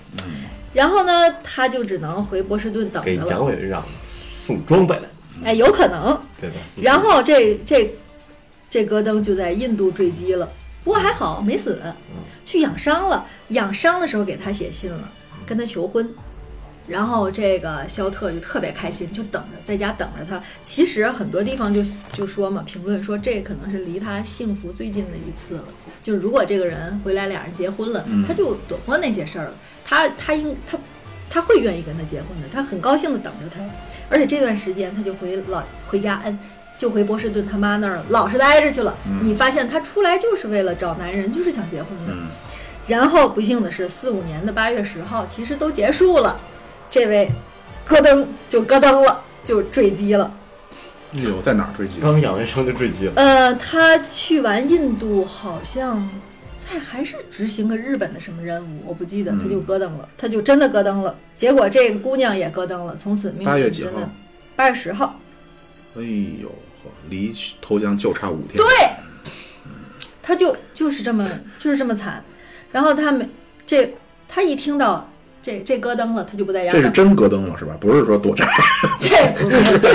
[0.75, 3.25] 然后呢，他就只能回波士顿等了。
[3.25, 3.83] 蒋委员长
[4.47, 5.09] 送装备了，
[5.43, 6.21] 哎，有可能。
[6.39, 6.57] 对吧？
[6.83, 7.91] 然后这这
[8.69, 10.49] 这戈登就在印度坠机了，
[10.85, 11.81] 不过还好没死，
[12.45, 13.27] 去养伤了。
[13.49, 15.13] 养伤的时候给他写信了，
[15.47, 16.09] 跟他求婚。
[16.89, 20.41] 然后这个肖特就特别开心，就等着在家等着他。
[20.63, 25.65] 其实很多地方就就说嘛，评论说这可能是离他幸福最近的一次了。
[26.01, 29.55] 就是如果这个人回来俩人结婚了，他就躲过那些事儿了。
[29.85, 30.79] 他他应他
[31.29, 33.61] 他会愿意跟他结婚的，他很高兴的等着他。
[34.09, 36.39] 而且这段时间他就回老回家，嗯，
[36.79, 38.97] 就回波士顿他妈那儿了，老实待着去了。
[39.23, 42.13] 你发现他出来就是为了找男人，就是想结婚的。
[42.13, 42.27] 嗯，
[42.87, 46.39] 然后不幸的是，四五年的八月十号，其实都结束了，
[46.91, 47.31] 这位
[47.85, 50.33] 咯噔就咯噔了，就坠机了。
[51.15, 51.95] 哎呦，在哪儿坠机？
[52.03, 56.11] 刚养完伤就坠机了，呃，他去完印度，好像
[56.59, 61.15] 在还是执行个日本的什么任务，我不记得，他就咯噔了，他就真的咯噔了。
[61.39, 64.11] 结果这个姑娘也咯噔了，从此命八月几号运真的
[64.57, 65.19] 八月十号。
[65.97, 66.03] 哎
[66.43, 66.55] 呦，呵
[67.09, 68.57] 离投降就差五天。
[68.57, 68.67] 对，
[70.23, 72.23] 他就就是这么就是这么惨。
[72.73, 73.29] 然后他没
[73.67, 73.95] 这
[74.29, 75.09] 他一听到
[75.43, 76.79] 这这咯噔了，他就不在家了。
[76.79, 77.77] 这是真咯噔了是吧？
[77.81, 78.47] 不是说躲债。
[78.99, 79.93] 这不是对，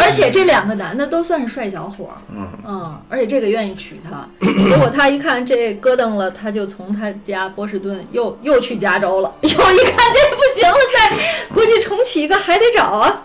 [0.00, 4.26] 而且这两个男的都算是帅小伙儿，嗯，嗯，而且这个愿意娶她。
[4.40, 9.32] 结果他一看这咯噔了，他就从他家波士顿又又去加州了。
[9.42, 13.22] 又一看这不行了，再估计重启一个还得找啊。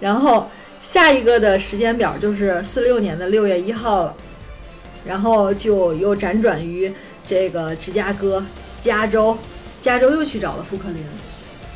[0.00, 0.48] 然后
[0.88, 4.14] 下一个的时间表就是四六年的六月一号了，
[5.04, 6.90] 然后就又辗转于
[7.26, 8.42] 这个芝加哥、
[8.80, 9.36] 加州，
[9.82, 11.04] 加州又去找了富克林，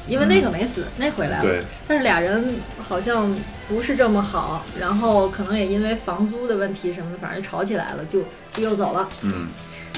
[0.08, 1.42] 因为那个没死，那回来了。
[1.42, 3.36] 对，但是俩人好像
[3.68, 8.22] 不是这么好，然后可能也因为房租的问题什么的，反正吵起来了，就
[8.54, 9.06] 就又走了。
[9.20, 9.48] 嗯，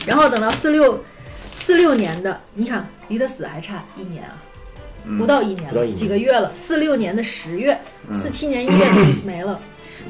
[0.08, 1.04] 然后等到四六
[1.54, 4.43] 四六年的，你看离他死还差一年啊，嗯
[5.18, 6.50] 不到一年了，几个月了。
[6.54, 8.90] 四六年的十月，嗯四七年一月
[9.24, 9.60] 没了。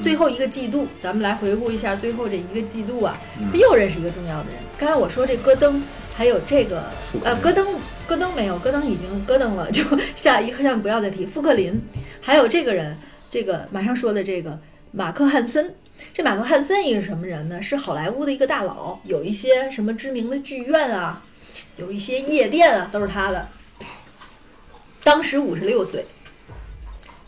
[0.01, 4.55] 最后一个季度，咱们来回顾一下最后这一个季度啊，嗯他又认识一个重要的人。
[4.77, 5.81] 刚才我说这戈登，
[6.17, 6.85] 还有这个
[7.23, 7.67] 呃戈登，
[8.07, 9.83] 戈登没有，戈登已经戈登了， 就
[10.17, 11.81] 下一下面不要再提富克林，
[12.21, 12.97] 还有这个人，
[13.31, 14.59] 这个马上说的这个
[14.91, 15.75] 马克汉森。
[16.13, 17.63] 这马克汉森一个什么人呢？
[17.63, 21.23] 是好莱坞的一个大佬，有一些什么知名的剧院啊，
[21.77, 23.47] 有一些夜店啊，都是他的。
[25.05, 26.07] 当时五十六岁，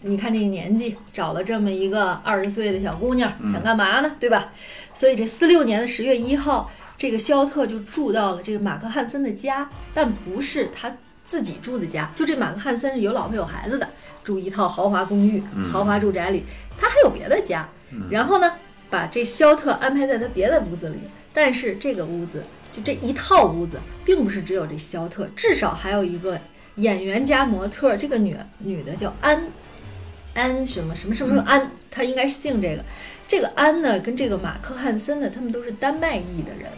[0.01, 4.17] 你看这个年纪，找了这么一个二十岁的小姑娘，想干嘛呢？
[4.19, 4.51] 对吧？
[4.95, 13.87] 所以这四六年的十月一号，这个肖特就住到了这个马克汉森的家，但不是他自己住的家，就这马克汉森是有老婆有孩子的，
[14.25, 16.45] 住一套豪华公寓、豪华住宅里，
[16.79, 17.69] 他还有别的家。
[18.11, 18.51] 然后呢，
[18.89, 21.01] 把这肖特安排在他别的屋子里，
[21.35, 26.41] 但是这个屋子就这一套屋子，并不是只有这肖特，至少还有一个
[26.77, 29.43] 演员加模特儿，这个女女的叫安
[30.35, 32.85] 安什么什么什么安，她应该是姓这个。
[33.29, 36.71] 这个安呢，跟这个马克汉森呢，他们都是丹麦裔的人，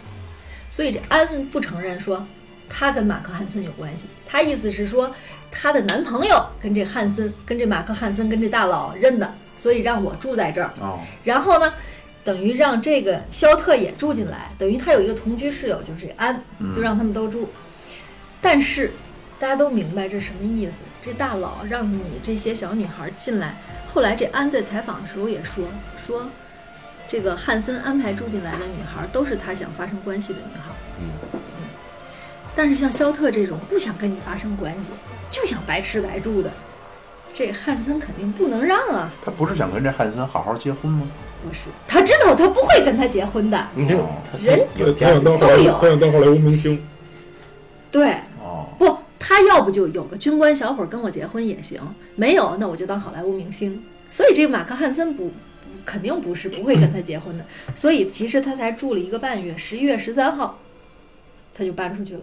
[0.71, 2.27] 所以这安不承认说
[2.71, 5.15] 他跟马克汉森有关系，他意思是说
[5.51, 10.73] 她的男朋友跟这汉森、跟这马克汉森、跟这大佬认的，所以让我住在这儿。
[10.81, 11.75] 哦，然后呢，
[12.25, 16.43] 等于让这个肖特也住进来，等于他有一个同居室友，就是这安，
[16.75, 17.51] 就让他们都住。
[18.41, 18.93] 但是
[19.39, 20.79] 大家都明白这什么意思？
[21.01, 23.55] 这大佬让你这些小女孩进来。
[23.87, 25.65] 后来这安在采访的时候也说
[25.97, 26.27] 说，
[27.07, 30.73] 这个汉森安排住进来的女孩都是他想发生关系的女孩。
[31.01, 31.41] 嗯嗯
[32.57, 34.89] 但是像肖特这种不想跟你发生关系，
[35.31, 36.51] 就想白吃白住的，
[37.33, 39.09] 这汉森肯定不能让啊！
[39.25, 41.07] 他不是想跟这汉森好好结婚吗？
[41.41, 43.67] 不是，他知道他不会跟他结婚的。
[43.77, 44.11] 没有哦
[44.43, 46.83] 人有他想当好莱都有坞，他想当好莱坞明星。
[47.93, 48.17] 对，
[49.29, 51.79] 他要不就有个军官小伙跟我结婚也行，
[52.17, 53.85] 没有那我就当好莱坞明星。
[54.09, 55.35] 所以这个马克汉森不不
[55.85, 57.45] 肯定不是不会跟他结婚的，
[57.77, 60.59] 所以其实他才住了一个半月，十一月十三号
[61.53, 62.21] 他就搬出去了。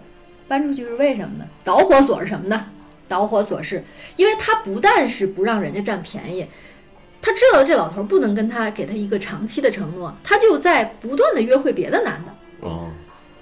[0.48, 1.46] 搬出去是为什么呢？
[1.64, 2.66] 导火索是什么呢？
[3.08, 3.84] 导火索是
[4.16, 6.48] 因为他不但是不让人家占便宜，
[7.22, 12.34] 他知道这老头不能跟他给他一个长期的承诺，他就在不断的约会别的男的。
[12.62, 12.90] 哦，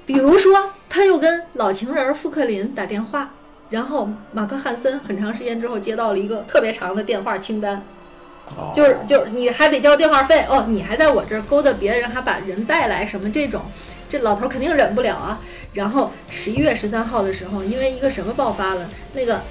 [0.05, 3.33] 比如说，他又跟老情人富克林打电话，
[3.73, 7.81] 然后马克汉森很长时间之后接到了一个特别长的电话清单，
[8.55, 8.71] 哦。
[8.71, 13.63] 就是就是你还得交电话费哦，你还在我这儿勾搭别的人，还把人带来什么这种，
[14.07, 15.41] 这老头肯定忍不了啊。
[15.73, 19.41] 然后十一月十三号的时候，因为一个什么爆发了，那个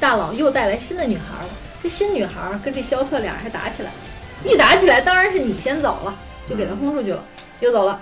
[0.00, 1.48] 大佬又带来新的女孩了，
[1.80, 3.92] 这新女孩跟这肖特俩人还打起来，
[4.44, 6.12] 一打起来当然是你先走了，
[6.50, 7.22] 就给他轰出去了，
[7.60, 8.00] 又走了。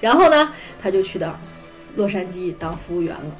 [0.00, 1.36] 然后呢，他就去到
[1.96, 3.36] 洛杉矶当服务员了，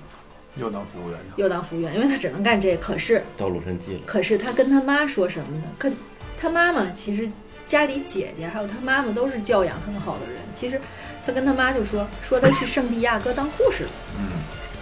[0.61, 1.35] 又当服务员去了。
[1.37, 2.77] 又当服务员，因为他只能干这。
[2.77, 4.01] 可是，到洛杉矶了。
[4.07, 5.65] 可是他跟他妈说什么呢？
[5.79, 5.91] 可
[6.37, 7.29] 他妈妈其实
[7.67, 10.41] 家里姐姐还有他妈妈都是教养很好的人。
[10.55, 10.81] 其实
[11.25, 13.91] 他跟他妈就说说他去圣地亚哥当护士了。
[14.19, 14.39] 嗯，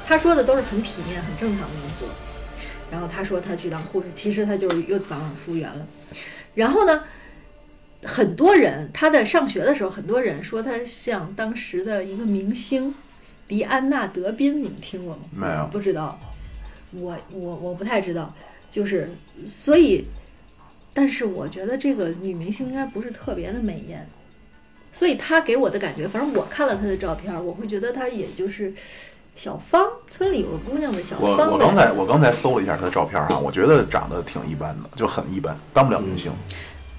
[0.06, 2.08] 他说的都是很体面、很正常的工作。
[2.90, 5.86] 然后他说他去当护士，其实他就是又当服务员了。
[6.54, 7.04] 然后呢，
[8.02, 12.94] 很多人他在上学的时候，很多人说他像当时的一个明星
[13.48, 15.22] 迪安娜·德宾，你们听过吗？
[15.32, 16.20] 没有不知道。
[16.92, 18.32] 我我我不太知道，
[18.70, 19.10] 就是
[19.46, 20.04] 所以，
[20.94, 24.08] 但是我觉得这个女明星应该不是特别的美艳，
[24.92, 28.72] 所以她给我的感觉，反正我看了她的照片，我会觉得她也就是
[29.34, 36.32] 小芳，村里有个姑娘的小芳的我刚才我刚才搜了一下她的照片哈，我觉得长得挺一般的，就很一般，当不了明星。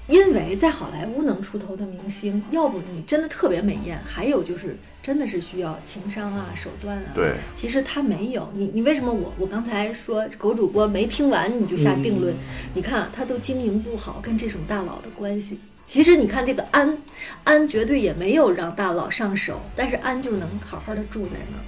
[0.06, 7.12] 因为在好莱坞能出头的明星，要不你真的特别美艳，还有就是真的是需要情商啊、手段啊。
[7.14, 8.50] 对，其实他没有。
[8.54, 12.34] 你你为什么我我刚才说狗主播没听完你就下定论？
[12.74, 15.58] 你看啊他都经营不好跟这种大佬的关系。
[15.86, 16.96] 其实你看这个安，
[17.42, 21.62] 安绝对也没有让大佬上手，但是安就能好好的住在那儿，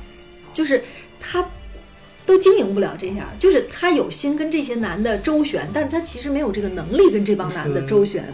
[0.53, 0.85] 就是
[1.18, 1.45] 他
[2.25, 8.25] 都经营不了这样，就是他有心跟这些男的周旋，但是他其实没有这个能力跟这帮男的周旋。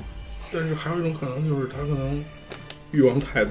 [0.52, 2.22] 但是还有一种可能就是他可能
[2.90, 3.46] 欲望太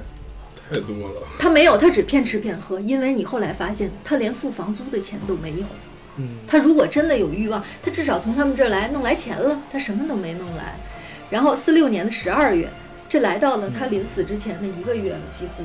[0.70, 1.22] 太多了。
[1.40, 5.66] 他没有，他只骗吃骗喝，因为你后来发现他连付房租的钱都没有。
[6.18, 10.76] 嗯，他如果真的有欲望，他至少从他们这儿来弄来钱了，他什么都没弄来。
[11.30, 12.68] 然后四六年的十二月，
[13.08, 15.64] 这来到了他临死之前的一个月了，几乎。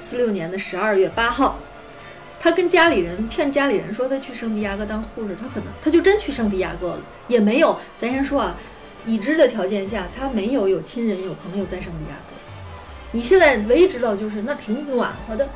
[0.00, 1.58] 四六年的十二月八号，
[2.38, 7.78] 他跟家里人骗家里人说他去圣地亚哥当护士，他可能他就真去圣地亚哥了，也没有。
[7.96, 8.56] 咱先说啊，
[9.06, 12.31] 已知的条件下，他没有有亲人有朋友在圣地亚哥。
[13.12, 15.48] 你现在唯一知道就是那儿挺暖和的，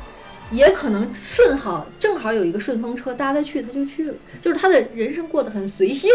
[0.51, 4.13] 也可能顺好，正好有一个顺风车搭他去，他就去了。
[4.41, 6.09] 就是他的人生过得很随性，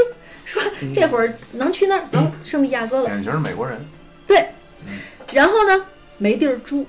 [0.44, 0.62] 说
[0.94, 3.06] 这会儿能去那儿，走，圣地亚哥了。
[3.06, 3.78] 典型是美国人。
[4.26, 4.48] 对，
[5.32, 5.84] 然后呢，
[6.18, 6.86] 没地儿住，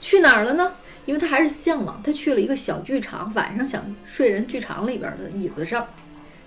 [0.00, 0.72] 去哪儿了呢？
[1.04, 5.84] 因为他还是向往，他去了一个小剧场，晚上想睡人剧场里边的椅子上，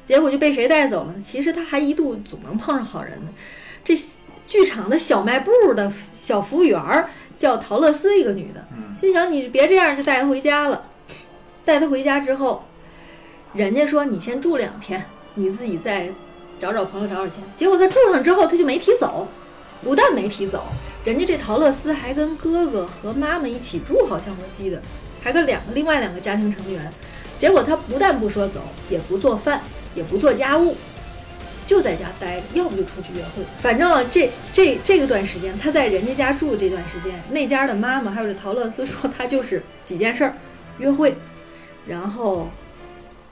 [0.06, 1.14] 结果就被谁带走了？
[1.22, 3.32] 其实他还一度总能碰上好人呢。
[3.84, 3.94] 这
[4.48, 8.66] 剧场的小卖部的小服务员儿叫陶乐斯，一个女的，
[9.00, 10.86] 心想你别这样，就带她回家了。
[11.64, 12.64] 带她回家之后，
[13.54, 16.10] 人家说你先住两天，你自己再
[16.58, 17.44] 找找朋友找找钱。
[17.56, 19.28] 结果她住上之后，她就没提走，
[19.84, 20.64] 不但没提走，
[21.04, 24.82] 人家这陶乐斯还跟哥哥和妈妈一起住，好像我记得，
[25.22, 26.92] 还跟两个另外两个家庭成员。
[27.38, 29.62] 结果她不但不说走，也不做饭，
[29.94, 30.76] 也不做家务，
[31.66, 33.44] 就在家待着，要不就出去约会。
[33.60, 40.38] 反正这这这个段时间，他在人家家住这段时间，那家的妈妈还有这陶乐斯说他就是几件事儿：
[40.78, 41.16] 约会，
[41.86, 42.50] 然后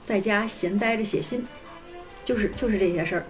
[0.04, 1.46] 在家闲待着写信，
[2.24, 3.24] 就是就是这些事儿。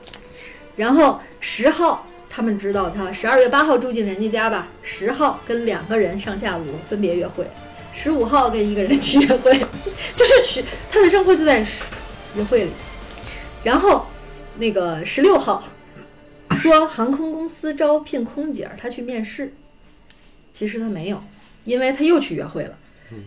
[0.77, 7.47] 然后十号他们知道他十二月八号住进人家家吧，十号跟两个人上下午分别约会，
[7.93, 9.53] 十五号跟一个人去约会，
[10.17, 11.65] 就是去他的生活就在
[12.35, 12.71] 约会里。
[13.63, 14.07] 然后
[14.59, 15.63] 那个十六号
[16.51, 19.53] 说航空公司招聘空姐儿，他去面试，
[20.53, 21.23] 其实他没有，
[21.65, 22.79] 因为他又去约会了。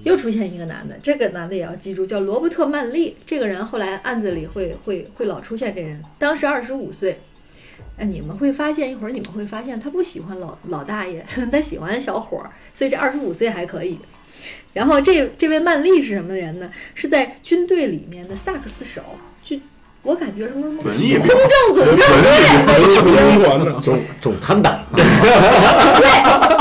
[0.04, 3.16] 又出现一个男的，这个男的也要记住，叫罗伯特·曼利。
[3.26, 6.04] 这个人后来案子里会会会老出现这人。
[6.18, 7.20] 当时二十五岁，
[7.96, 14.00] 呃，你们会发现一会儿你们会发现他不喜欢老老大爷， 他喜欢小伙儿，所以这二十五岁还可以。
[14.74, 16.70] 然后这这位曼丽是什么人呢？
[16.94, 19.27] 是在军队里面的萨克斯手，就
[20.04, 25.04] 我感觉什么什么空政总政队的一不名公团的，总总参党，对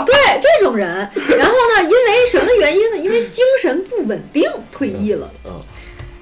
[0.04, 2.96] 对，这种人，然后呢，因为什么原因呢？
[2.96, 5.30] 因为精神不稳定，退役了。
[5.44, 5.60] 嗯，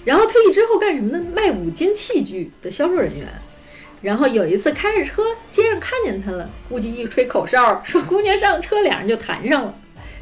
[0.05, 1.24] 然后退役之后干什么呢？
[1.35, 3.27] 卖五金器具的销售人员。
[4.03, 9.74] 然后有一次开着车，街上看见他了，估计一吹口哨，说姑娘上车，俩人就谈上了，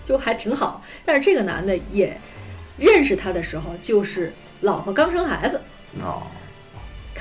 [0.05, 0.81] 就还挺好。
[1.05, 2.17] 但是这个男的也
[2.79, 5.61] 认识他的时候，就是老婆刚生孩子。
[6.01, 6.23] 哦，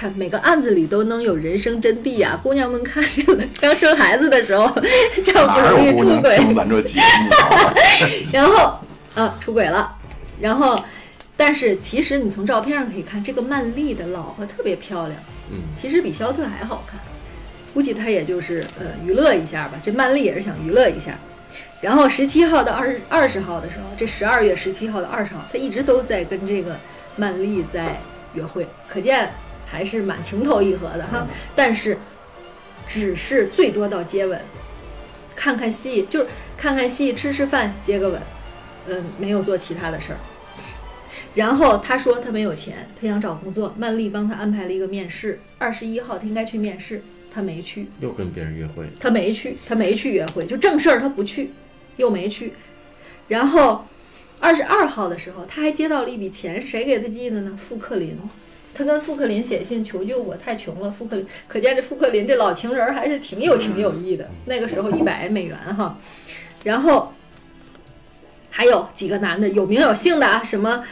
[0.01, 2.39] 看每个案子里都能有人生真谛啊！
[2.41, 4.65] 姑娘们看这个刚生孩子的时候，
[5.23, 7.73] 丈夫哪容易出轨，听咱这节目啊？
[8.33, 8.79] 然后
[9.13, 9.95] 啊出轨了，
[10.39, 10.83] 然后
[11.37, 15.19] 但是其实你从照片上可以看，这个曼丽的老婆特别漂亮，
[15.51, 16.99] 嗯，其实比肖特还好看，
[17.71, 19.79] 估计他也就是呃娱乐一下吧。
[19.83, 21.15] 这曼丽也是想娱乐一下。
[21.79, 26.75] 然后十七号到二十二十号的时候，这十二月十七号到二十号，他一直都在跟这个
[27.17, 27.99] 曼丽在
[28.33, 29.31] 约会，可见
[29.71, 31.25] 还是蛮情投意合的哈。
[31.55, 31.97] 但是
[32.86, 34.41] 只是最多到接吻，
[35.36, 38.21] 看看戏，就是看看戏、吃吃饭、接个吻，
[38.88, 40.19] 嗯，没有做其他的事儿。
[41.34, 43.73] 然后他说他没有钱，他想找工作。
[43.77, 47.01] 曼丽帮他安排了一个面试，二十一号他应该去面试，
[47.34, 51.51] 他没去，又跟别人约会，他没去，他没去约会，就正事儿他不去，
[51.95, 52.51] 又没去。
[53.29, 53.88] 然后
[54.41, 57.57] 二十二号的时候，他还接到了一笔钱，是谁给他寄的呢？
[57.57, 58.17] 富克林。
[58.73, 60.89] 他跟富克林写信求救，我太穷了。
[60.89, 64.29] 富克林，可见这富克林这老情人儿还是挺有情有义的。
[64.45, 65.97] 那个时候一百美元哈，
[66.63, 67.12] 然后
[68.49, 70.84] 还有几个男的有名有姓的啊，什么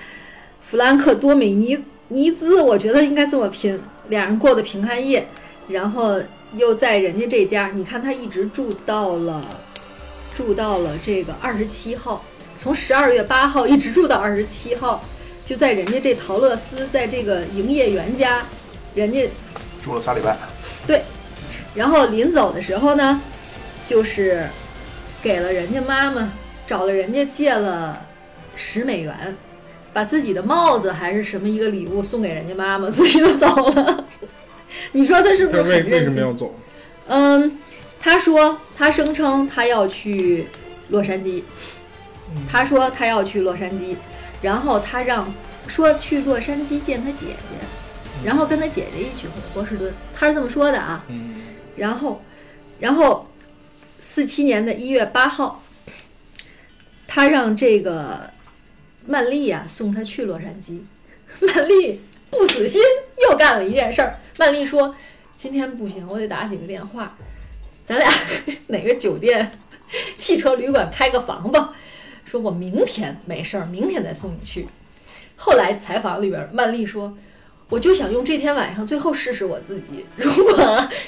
[0.61, 1.77] 弗兰克多美尼
[2.09, 3.79] 尼兹，我觉得应该这么拼。
[4.09, 5.27] 俩人过的平安夜，
[5.67, 6.19] 然后
[6.55, 9.45] 又在人家这家，你看他一直住到了
[10.33, 12.25] 住到了这个二十七号，
[12.57, 15.03] 从十二月八号一直住到二十七号，
[15.49, 18.45] 就在人家这陶乐斯，在这个营业员家，
[18.93, 19.27] 人家
[19.83, 20.37] 住了仨礼拜，
[20.85, 21.01] 对，
[21.73, 23.19] 然后临走的时候呢，
[23.83, 24.45] 就是
[25.23, 26.31] 给了人家妈妈，
[26.67, 27.99] 找了人家借了
[28.55, 29.35] 十美元，
[29.91, 34.05] 把自己的帽子还是什么一个礼物送给人家妈妈，自己就走了。
[34.91, 36.13] 你说他是不是很任性？
[36.13, 36.53] 什么要走？
[37.07, 37.57] 嗯，
[37.99, 40.45] 他说他声称他要去
[40.89, 41.41] 洛杉矶，
[42.47, 43.95] 他说他要去洛杉矶，
[44.41, 45.33] 然后他让
[45.67, 51.03] 说去洛杉矶见他姐姐，然后跟他姐姐一起回波士顿，他是这么说的啊。
[51.09, 51.35] 嗯，
[51.75, 52.21] 然后，
[52.79, 53.29] 然后
[54.01, 55.63] 四七年的一月八号，
[57.07, 58.31] 他让这个
[59.05, 60.79] 曼丽呀、送他去洛杉矶。
[61.41, 62.81] 曼丽不死心，
[63.29, 64.19] 又干了一件事儿。
[64.37, 64.95] 曼丽说
[65.37, 67.15] ：“今天不行，我得打几个电话，
[67.85, 68.11] 咱俩
[68.67, 69.51] 哪个酒店、
[70.15, 71.73] 汽车旅馆开个房吧。
[72.29, 74.67] 说我明天没事儿，明天再送你去。”
[75.35, 77.17] 后来采访里边，曼丽说。
[77.71, 80.55] 我就想用这天晚上最后试试我自己，如果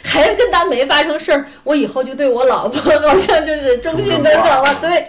[0.04, 4.78] 还跟他没发生事儿，我以后就对我老婆好像就是忠心耿耿了。
[4.80, 5.08] 对，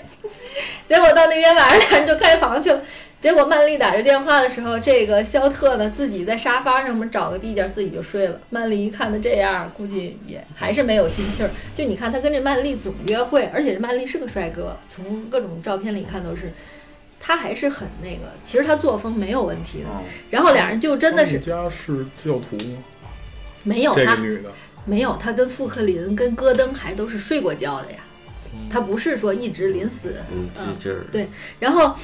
[0.87, 2.81] 结果到那天晚上俩人就开房去了。
[3.23, 8.41] 结果曼丽打着电话的时候，这个肖特呢自己在沙发上面找个地垫儿自己就睡了。
[8.51, 11.51] 曼丽一看他这样，估计也还是没有心气儿。
[11.73, 16.53] 就你看他跟这曼丽总约会，而且这曼丽是个帅哥，从各种照片里看都是，
[17.21, 19.89] 他还是很那个，其实他作风没有问题的。
[19.89, 22.83] 嗯然后俩人就真的是他们家是教徒吗？
[23.63, 24.51] 没有他这个女的，
[24.85, 27.99] 没有，他跟富克林、跟戈登还都是睡过觉的呀。
[28.69, 31.27] 他不是说一直临死，嗯，嗯劲儿，对。
[31.59, 31.97] 然后，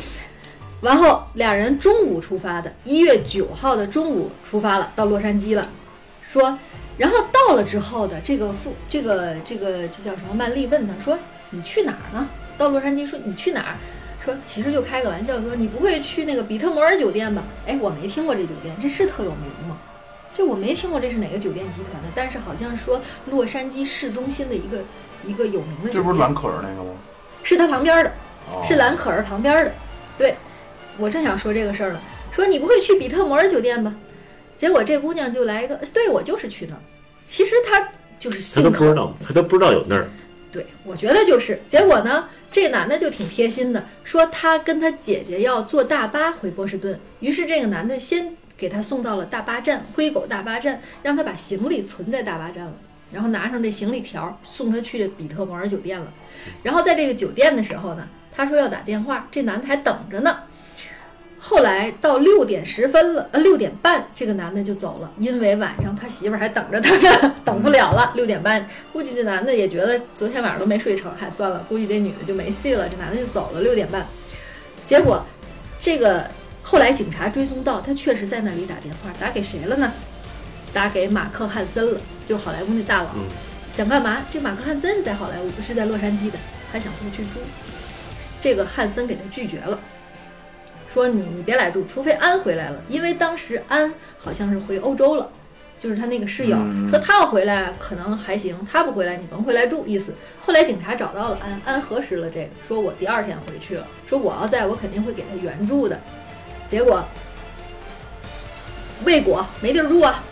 [0.81, 5.69] 然后俩人中午出发的，一月九号的中午出发了，到洛杉矶了。
[6.23, 6.59] 说，
[6.97, 10.35] 然后到了之后的这个副，这个这个这叫什么？
[10.35, 11.19] 曼丽问他说
[11.51, 13.75] ：“你去哪儿呢？”到洛杉矶说：“你去哪儿？”
[14.25, 19.79] 说其实就开个玩笑说：“你不会去那个比特摩尔酒店吧？”哎，我没听过这酒店，这是特有名吗？
[20.35, 22.09] 这我没听过，这是哪个酒店集团的？
[22.15, 24.79] 但是好像说洛杉矶市中心的一个
[25.25, 26.91] 一个有名的酒店，这不是兰可儿那个吗？
[27.43, 28.13] 是他旁边的，
[28.53, 29.73] 哦是兰可儿旁边的。
[30.17, 30.37] 对，
[30.99, 32.01] 我正想说这个事儿呢，
[32.33, 33.95] 说你不会去比特摩尔酒店吧？
[34.57, 36.81] 结果这姑娘就来一个，对我就是去那儿。
[37.25, 37.89] 其实她
[38.19, 40.09] 就是他信口都不知道，他都不知道有那儿，
[40.51, 41.61] 对，我觉得就是。
[41.69, 52.75] 结果呢，这男的就挺贴心的，说他跟他姐姐要坐大巴回波士顿，于是这个男的先给他送到了大巴站，灰狗大巴站，让他把行李存在大巴站了。
[53.13, 56.13] 然后拿上这行李条，送他去这比特摩尔酒店了。
[56.65, 60.41] 然后在这个酒店的时候呢，他说要打电话，这男的还等着呢。
[61.41, 68.13] 后来到六点十分了，呃，六点半，这个男的就走了，因为晚上他媳妇儿还等着他呢， 等不了了。
[68.15, 73.61] 六点半，估计这男的也觉得昨天晚上都没睡成，还算了，估计这女的就没戏了，这男的就走了。
[73.61, 74.05] 六点半，
[74.87, 75.25] 结果
[75.79, 76.29] 这个
[76.63, 79.93] 后来警察追踪到，他确实在那里打电话，打给谁了呢？
[80.73, 83.11] 打给马克汉森了，就是好莱坞那大佬。
[83.15, 83.23] 嗯
[83.71, 84.23] 想干嘛？
[84.33, 86.39] 这马克汉森是在好莱坞，是在洛杉矶的，
[86.73, 87.39] 他想过去住。
[88.41, 89.79] 这个汉森给他拒绝了，
[90.89, 95.31] 说你你别来住，除非安回来了，因为当时安好像是回欧洲了，
[95.79, 100.15] 就是他那个室友、嗯说他要回来可能还行，他不回来你甭回来住，意思。
[100.41, 106.01] 后来警察找到了安，安核实了这个，说我第二天回去了，说我要在我肯定会给他援助的，
[106.67, 107.05] 结果
[109.05, 110.23] 未果，没地儿住啊。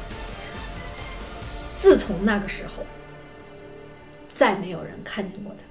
[1.75, 2.83] 自从那个时候，
[4.33, 5.63] 再没有人看见过他。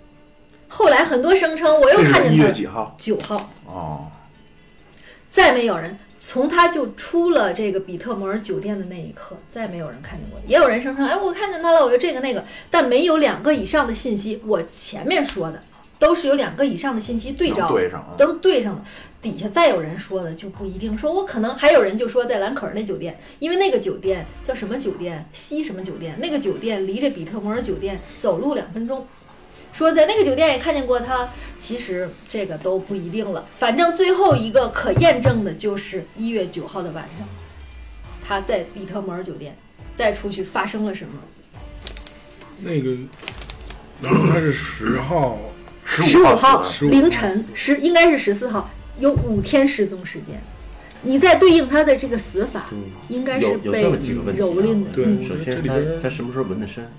[0.68, 2.96] 后来很多声称我又看见他月几号？
[2.98, 4.06] 九号，哦，
[5.28, 10.40] 再没有人从他就出了这个比特摩尔酒店的那一刻，再没有人看见过。
[10.48, 14.42] 也有人声称，哎，我看见他了，我就这个那个，但没有两个以上的信息。
[14.46, 15.62] 我前面说的
[16.00, 17.68] 都是有两个以上的信息对照
[18.18, 18.82] 都对上的。
[19.22, 29.06] 底下再有人说的就不一定，说我可能还有人就说在兰可儿那酒店，因为那个酒店叫什么酒店，西什么酒店，那个酒店离这比特摩尔酒店走路两分钟。
[29.76, 33.46] 说在那个酒店也看见过他，其实这个都不一定了。
[33.58, 37.28] 反正最后一个可验证的就是一月九号的晚上，
[38.26, 39.54] 他在比特摩尔酒店
[39.94, 41.12] 再出去发生了什么。
[42.60, 42.96] 那个，
[44.02, 45.38] 然后他是十号，
[45.84, 50.42] 十十五五号15凌晨十应该是十四号，有五天失踪时间。
[51.02, 54.92] 你再对应他的这个死法，嗯，应该是被蹂躏的。
[54.94, 56.90] 对首先他他什么时候纹的身？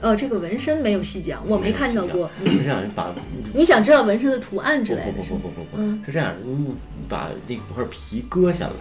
[0.00, 2.30] 呃，这个纹身没有细讲，我没看到过。
[2.44, 3.14] 嗯是这样，把
[3.54, 5.22] 你想知道纹身的图案之类的不？
[5.22, 6.74] 不不不不不，嗯是这样，你
[7.08, 8.74] 把那块皮割下来，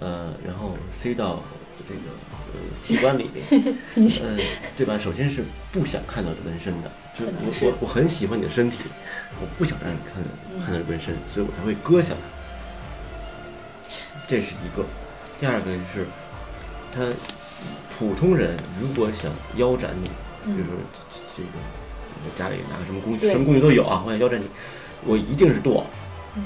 [0.00, 1.42] 呃，然后塞到
[1.86, 2.00] 这个
[2.52, 3.44] 呃器官里面，
[4.22, 4.38] 呃，
[4.76, 4.96] 对吧？
[4.98, 7.32] 首先是不想看到纹身的，就是
[7.66, 8.78] 我我我很喜欢你的身体，
[9.40, 10.22] 我不想让你看
[10.64, 12.18] 看到纹身，所以我才会割下来。
[14.26, 14.86] 这是一个，
[15.38, 16.06] 第二个就是
[16.94, 17.00] 他
[18.02, 20.08] 普通人如果想腰斩你，
[20.44, 20.74] 比如说
[21.36, 21.48] 这个
[22.24, 24.44] 我家里拿个什么工具，什么工具都有啊，我想腰斩你，
[25.06, 25.86] 我一定是剁，
[26.36, 26.42] 嗯。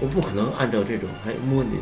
[0.00, 1.72] 我不可能按照这种还摸你，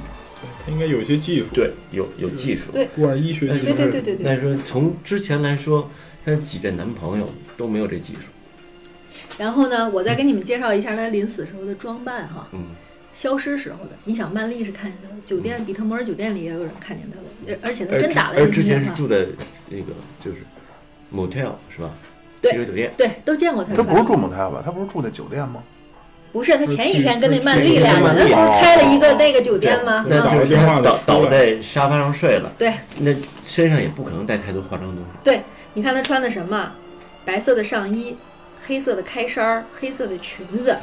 [0.64, 2.86] 他应该有一些技术，，对，有有技术，对。
[2.86, 5.88] 不管医学技术，对对对对对但是说从之前来说，
[6.24, 8.22] 她几任男朋友都没有这技术，
[9.38, 12.48] 然后呢，我再给你们介绍一下他临死时候的装扮哈。
[12.50, 12.66] 嗯，
[13.14, 19.24] 消失时候的，你想曼丽是看见他的，酒店比特摩尔酒店里也有人看见他了，而而且他真打了而之一个电话，前是住在
[19.70, 19.92] 那个
[20.22, 20.38] 就是
[21.14, 21.90] motel 是吧？
[22.42, 23.72] 对汽车酒店，对，都见过他。
[23.72, 24.60] 他不是住某台吧？
[24.62, 25.62] 他不是住那酒店吗？
[26.32, 30.04] 不是他前一天跟那曼丽俩人不是开了一个那个酒店吗？
[30.08, 35.42] 那嗯，打了电话就是他倒倒在沙发上睡了，对那身上也不可能带太多化妆东西，对，
[35.74, 36.72] 你看他穿的什么？
[37.24, 38.16] 白色的上衣，
[38.66, 40.76] 黑色的开衫儿，黑色的裙子，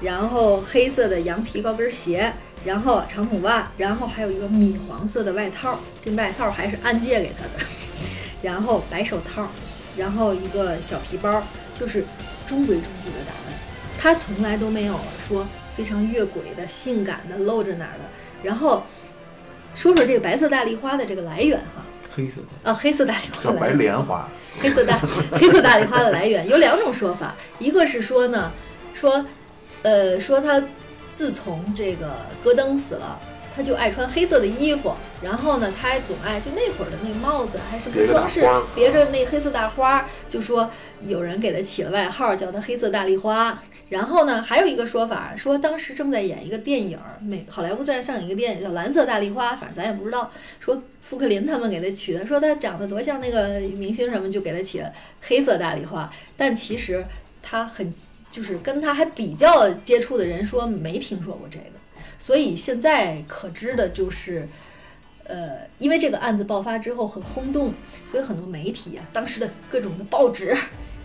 [0.00, 2.32] 然后黑色的羊皮高跟鞋，
[2.64, 7.64] 然后长筒袜，然后还有一个米黄色的外套，这外套还是按借给他的，
[8.42, 9.46] 然后白手套，
[9.96, 11.42] 然后一个小皮包，
[11.74, 12.04] 就是
[12.46, 13.54] 中规中矩的打扮。
[13.98, 18.04] 他从来都没有说非常越轨的、性感的、露着哪儿的。
[18.42, 18.82] 然后
[19.74, 21.82] 说说这个白色大丽花的这个来源哈，
[22.14, 22.70] 黑色的。
[22.70, 23.70] 啊，黑色大丽花叫白。
[23.70, 24.28] 莲花。
[24.60, 25.00] 黑色大
[25.32, 28.52] 黑色大丽花的来源有两种说法，一个是说呢，
[28.94, 29.24] 说，
[29.84, 30.60] 呃，说他
[31.10, 32.10] 自从这个
[32.42, 33.20] 戈登死了，
[33.54, 40.70] 他就爱穿黑色的衣服，然后呢，他还总爱就那会儿的那帽子还是不装饰，别着那黑色大花儿，就说
[41.02, 43.56] 有人给他起了外号叫他黑色大丽花。
[43.90, 50.32] 然后呢，还有一个说法说，当时正在演一个电影儿，美好莱坞正在上映一个电影叫《蓝色大丽花》，反正咱也不知道。
[50.58, 56.10] 说富克林他们给他取的，说他长得多像那个明星什么，就给他起了黑色大丽花。
[56.34, 57.04] 但其实
[57.42, 57.92] 他很
[58.34, 61.78] 就是跟他还比较接触的人说没听说过这个，
[62.18, 64.48] 所以现在可知的就是。
[65.26, 67.72] 呃，因为这个案子爆发之后很轰动，
[68.06, 70.54] 所以很多媒体啊，当时的各种的报纸、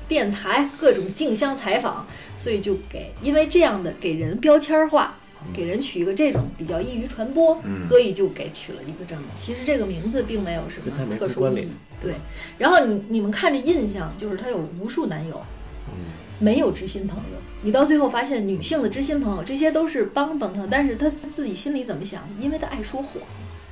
[0.09, 2.05] 电台各种竞相采访，
[2.37, 5.15] 所以就给因为这样的给人标签化，
[5.53, 9.21] 给人取一个这种比较易于传播，嗯所以就给取了一个这么。
[9.37, 11.69] 其实这个名字并没有什么特殊意义，
[12.01, 12.15] 对。
[12.57, 15.41] 然后你你们看这印象，就是他有无数男友，
[15.87, 15.93] 嗯，
[16.39, 17.39] 没有知心朋友。
[17.61, 22.21] 你到最后发现，女性的知心朋友这些都是帮帮他，但是他自己心里怎么想？
[22.39, 23.21] 因为他爱说谎，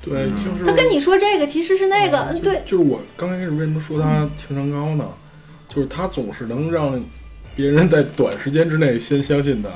[0.03, 5.07] 对，就是他跟你说这个其实是那个，嗯，对，就是我刚开始为什么说他情商高呢？
[5.69, 7.01] 就是他总是能让
[7.55, 9.69] 别人在短时间之内先相信他，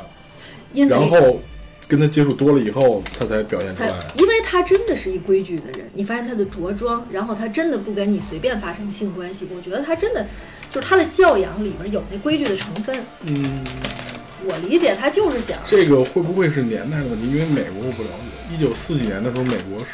[0.85, 1.39] 然后
[1.87, 10.25] 跟他接触多了以后，他才表现出来。，因为他真的是一规矩的人，你发现他的着装，然后他真的不跟你随便发生性关系，我觉得他真的
[10.71, 13.03] 就是他的教养里边有那规矩的成分。
[13.23, 13.61] 嗯，
[14.45, 17.27] 我理解他就是想，这个会不会是年代的问题？
[17.27, 19.85] 因为美国我不了解，一九四几年的时候，美国是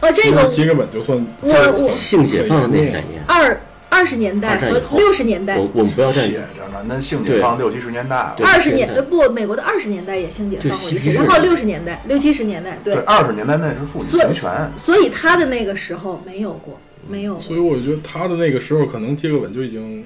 [0.00, 8.36] 哦，这个是接个吻就算我我性解放那个概念，二二十年代和六十年代我，我们不要站写着呢，那性解放六七十年代了。
[8.42, 10.70] 二十年呃不，美国的二十年代也性解放
[11.12, 20.04] 然后六十年代、六七十年代，对对，，二十年代那是妇女权，所以他的那个时候没有过，没有所以我觉得他的那个时候可能接个吻就已经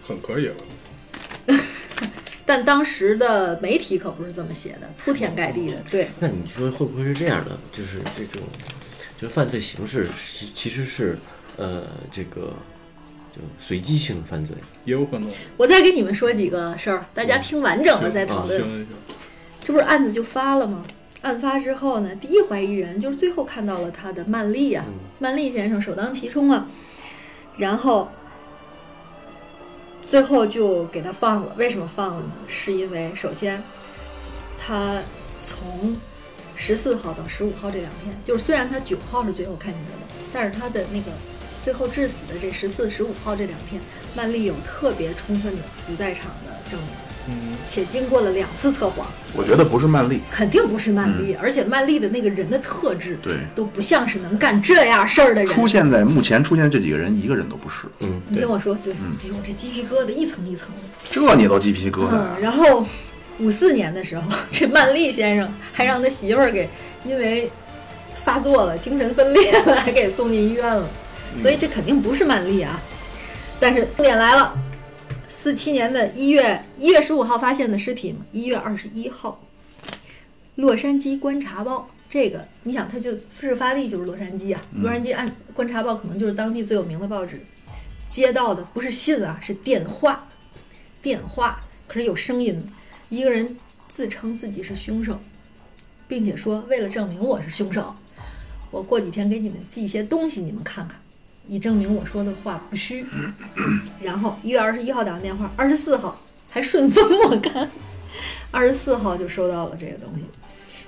[0.00, 0.54] 很可以了。
[2.44, 5.82] 但当时的媒体可不是这么写的，铺天盖地的。
[5.90, 7.58] 对，那你说会不会是这样的？
[7.70, 8.42] 就是这种，
[9.18, 11.18] 就是犯罪形式其其实是
[11.56, 12.52] 呃这个
[13.34, 14.54] 就随机性犯罪，
[14.84, 15.30] 也有可能。
[15.56, 18.60] 我再给你们说几个事儿，大家听完整了再讨论。
[18.60, 18.86] 行行，
[19.64, 20.84] 这不是案子就发了吗？
[21.22, 24.84] 案发之后呢，第一怀疑人就是最后看到了他的曼丽啊，
[25.18, 26.66] 曼丽先生首当其冲啊，
[27.56, 28.08] 然后
[30.00, 31.54] 最后就给他放了。
[31.56, 32.32] 为什么放了呢？
[32.48, 33.62] 是因为首先
[34.58, 35.00] 他
[35.44, 35.96] 从
[36.56, 41.12] 十四号到十五号这两天，就是虽然他九号是最后看见他的，但是他的那个
[41.62, 43.80] 最后致死的这十四、十五号这两天，
[44.16, 46.88] 曼丽有特别充分的不在场的证明，
[47.28, 49.06] 嗯，且经过了两次测谎。
[49.34, 55.54] 我觉得不是曼丽，肯定不是曼丽，而且曼丽的那个人的特质，对都不像是能干这样事儿的人。
[55.54, 57.86] 出现在目前出现的这几个人，一个人都不是。
[58.00, 60.82] 嗯，你听我说，对，哎呦，这鸡皮疙瘩一层一层的。
[61.04, 62.84] 这你都鸡皮疙瘩嗯，然后
[63.38, 66.68] 五四年的时候， 这曼丽先生还让他媳妇儿给
[67.04, 67.50] 因为
[68.14, 70.88] 发作了，精神分裂了，还给送进医院了。
[71.40, 72.80] 所以这肯定不是曼丽啊。
[73.58, 74.52] 但是重点来了，
[75.42, 79.44] 四七年的一月一月十五号发现的尸体嘛，一月二十一号，
[80.54, 81.78] 《洛杉矶观察报》
[82.08, 87.44] 这个，你想，它就事发地就是洛杉矶啊，洛杉矶按《观察报》可能就是当地最有名的报纸，
[88.06, 90.28] 接到的不是信啊，是电话，
[91.02, 92.64] 电话，可是有声音，
[93.08, 93.56] 一个人
[93.88, 95.18] 自称自己是凶手，
[96.06, 97.96] 并且说为了证明我是凶手，
[98.70, 101.01] 我过几天给你们寄一些东西，你们看看，
[101.46, 103.04] 以证明我说的话不虚。
[104.00, 107.70] 然后一月二十一号打完电话，二十四号还顺丰，我看，
[108.50, 110.24] 二十四号就收到了这个东西，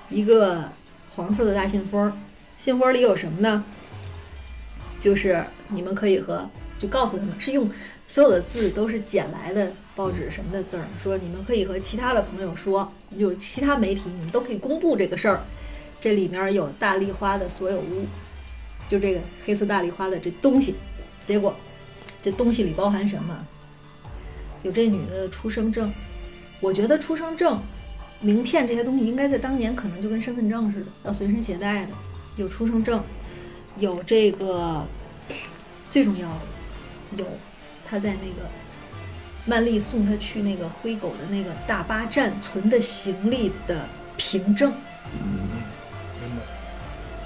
[0.09, 0.71] 一个
[1.11, 2.13] 黄色的大信封，
[2.57, 3.65] 信封里有什么呢？
[5.01, 6.49] 就是你们可以和
[6.79, 7.71] 就告诉他们是用
[8.07, 15.43] 所有的字都是捡来的报纸什么的字儿，说你们可以和其他的朋友说，就其他媒体你们都可以公布这个事儿。
[16.01, 18.07] 这里面有大丽花的所有物，
[18.89, 20.75] 就这个黑色大丽花的这东西。
[21.25, 21.55] 结果
[22.23, 23.47] 这东西里包含什么？
[24.63, 25.93] 有这女的出生证，
[26.59, 27.61] 我觉得出生证、
[28.21, 31.93] 名片这些东西应该在当年可能就跟身份证似的，要随身携带的。
[32.37, 33.03] 有出生证，
[33.79, 34.87] 有这个
[35.91, 36.39] 最重要的，
[37.19, 37.27] 有
[37.87, 38.49] 他在那个
[39.45, 44.73] 曼丽送他去那个灰狗的那个大巴站存的行李的凭证。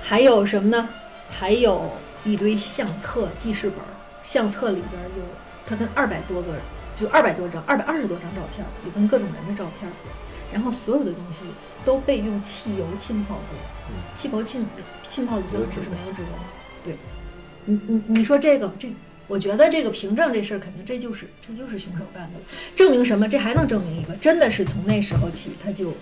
[0.03, 0.89] 还有什么呢？
[1.31, 1.91] 还有
[2.25, 3.79] 一堆相册、记事本，
[4.23, 5.25] 相册里边有
[5.67, 6.61] 他跟二百多个人，
[6.97, 9.91] 就二百多张、二百二十多张照片，有跟各种人的照片，
[10.53, 11.41] 然后所有的东西
[11.85, 13.59] 都被用汽油浸泡过，
[14.17, 14.67] 气泡浸
[15.09, 16.31] 浸泡的最后就是没有指纹。
[16.85, 16.97] 对，
[17.67, 18.93] 你你你说这个这，
[19.27, 22.41] 我觉得这个凭证这事儿肯定这就是这就是凶手干的，
[22.75, 23.29] 证明什么？
[23.29, 25.93] 这还能证明一个，真的是从那时候起他就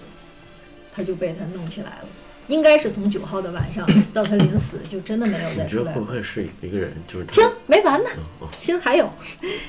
[0.93, 2.09] 他就被他弄起来了。
[2.49, 5.93] 应该是从九号的晚上 到他临死，就真的没有再出来。
[5.93, 8.11] 会不会是有一个人就是他听没完呢，
[8.59, 9.11] 亲还有，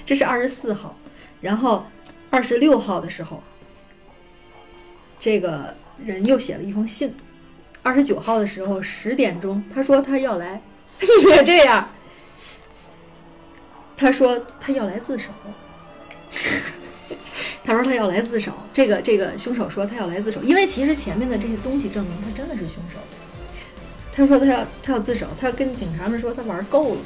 [0.06, 0.98] 这是二十四号，
[1.42, 1.86] 然后
[2.30, 3.42] 二十六号的时候，
[5.20, 7.16] 这个人又写了一封信。
[7.84, 10.62] 二十九号的时候十点钟，他说他要来，
[11.00, 11.90] 你别这样。
[13.96, 15.30] 他说他要来自首，
[17.64, 18.52] 他说他要来自首。
[18.74, 22.98] 这个这个凶手说他要来自首，因为其实前面的这些东西证明他真的是凶手。
[24.12, 27.02] 他说他要他要自首，他跟警察们说他玩够了。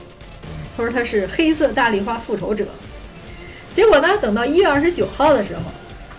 [0.77, 2.65] 他说他是黑色大丽花复仇者。
[3.73, 5.61] 结果呢，等到一月二十九号的时候，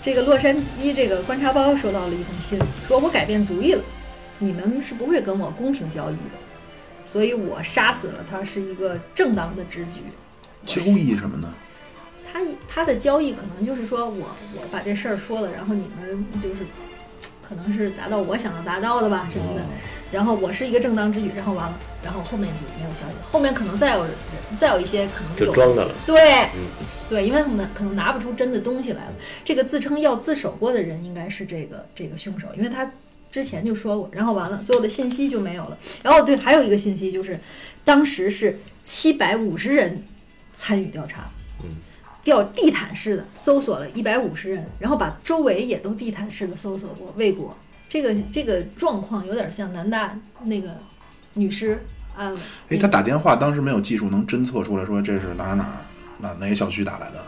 [0.00, 3.82] 这个洛杉矶这个观察报收到了一封信，说我改变主意了，
[4.38, 6.36] 你们是不会跟我公平交易的，
[7.04, 10.02] 所以我杀死了他是一个正当的之举。
[10.66, 11.52] 交易什么呢？
[12.32, 16.64] 他他的交易可能就是说我我把这事儿说了，然后你们就是
[17.46, 19.62] 可能是达到我想要达到的吧什么的，
[20.10, 24.12] 然后我是一个正当之举，然后完了，然后后面就没有消息，后面可能再有人
[24.58, 25.94] 再有一些可能有就装的了。
[26.06, 26.18] 对
[26.54, 26.64] 嗯，
[27.10, 29.12] 对，因为他们可能拿不出真的东西来了。
[29.44, 32.90] 这个自称要自首过的人应该是这个这个凶手，因为他
[33.30, 35.76] 之前就说过，然后完了，所有的信息就没有了。
[36.02, 37.38] 然后对，还有一个信息就是，
[37.84, 40.02] 当时是七百五十人
[40.54, 41.41] 参与调查，嗯，
[42.22, 47.56] 调地毯式的搜索了一百五十人，然后把周围也都地毯式的搜索过未果。
[47.88, 50.76] 这个这个状况有点像南大那个
[51.34, 51.84] 女尸
[52.16, 52.40] 案了。
[52.68, 55.76] 哎，他打电话当时没有技术能侦测出来说这是哪儿哪儿
[56.20, 57.24] 哪哪个小区打来的。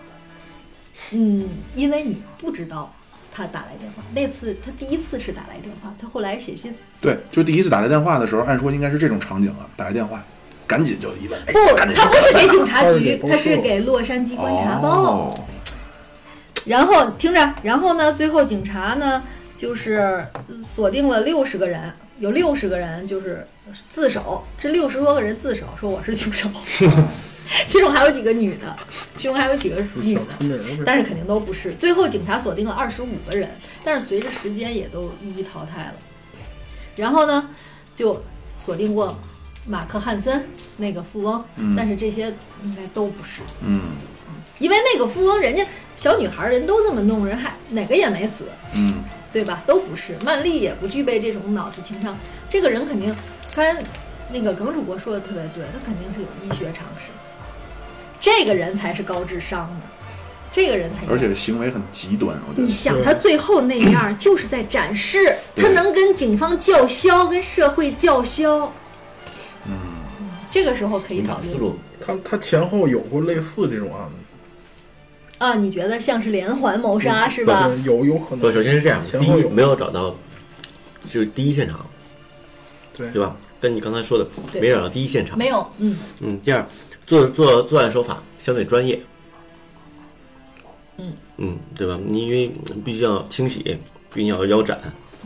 [1.12, 2.90] 嗯，因为你不知道
[3.30, 6.72] 他打来电话，那次他第一次是打来电话，他后来写信。
[7.00, 10.24] 对，就第一次打来电话的时候，按说应该是这种场景啊，打来电话，
[10.66, 14.88] 赶紧就一问，哎，不，赶紧他不是给警察局他是给洛杉矶观察报。
[14.88, 15.44] 哦，
[16.64, 19.22] 然后听着，然后呢，最后警察呢
[19.56, 23.46] 就是呃锁定了六十个人，有六十个人就是
[23.88, 26.48] 自首，这六十多个人自首说我是凶手，
[27.66, 28.76] 其中还有几个女的，
[29.16, 30.22] 其中还有几个女的。
[30.86, 31.72] 但是肯定都不是。
[31.74, 33.50] 最后警察锁定了二十五个人，
[33.84, 35.94] 但是随着时间也都一一淘汰了。
[36.96, 37.50] 然后呢，
[37.94, 39.18] 就锁定过
[39.66, 40.46] 马克汉森
[40.76, 43.80] 那个富翁，嗯但是这些应该都不是，嗯
[44.58, 48.44] 因为那个富翁人家小女孩人都这么弄，人还哪个也没死，
[48.74, 49.02] 嗯，
[49.32, 49.62] 对吧？
[49.66, 50.14] 都不是。
[50.24, 52.16] 曼丽也不具备这种脑子情商，
[52.48, 53.12] 这个人肯定，
[53.54, 53.82] 刚才
[54.32, 57.10] 那个耿主播说的特别对，他肯定是有医学常识，
[58.20, 59.86] 这个人才是高智商的，
[60.52, 62.64] 这个人才有而且行为很极端，我觉得。
[62.64, 68.72] 你想他最后那样，就是在展示他能跟警方叫嚣，跟社会叫嚣。
[69.66, 69.74] 嗯，
[70.50, 71.42] 这个时候可以讨论。
[71.50, 71.74] 思路？
[72.04, 74.24] 他他前后有过类似这种案子，
[75.38, 77.70] 啊，你觉得像是连环谋杀是吧？
[77.84, 78.40] 有有可能。
[78.40, 79.48] 不，首先是这样，第一前后有。
[79.48, 80.14] 没有找到，
[81.08, 81.84] 就是第一现场，
[82.94, 83.10] 对。
[83.10, 83.36] 对吧？
[83.60, 84.26] 跟你刚才说的
[84.60, 86.66] 没找到第一现场，没有，嗯，嗯，第二，
[87.06, 89.00] 做做作案手法相对专业，
[90.98, 91.12] 嗯。
[91.38, 91.98] 嗯，对吧？
[92.04, 92.52] 你因为
[92.84, 93.78] 必须要清洗，
[94.12, 94.78] 必须要腰斩，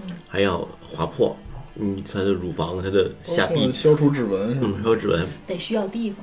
[0.07, 0.15] 嗯。
[0.29, 1.37] 还要划破，
[1.79, 6.19] 嗯，他的乳房、他的下臂，消除指纹嗯，消除指纹，得需要地方。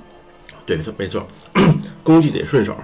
[0.66, 1.28] 对，没错，没错，
[2.04, 2.76] 工具得顺手，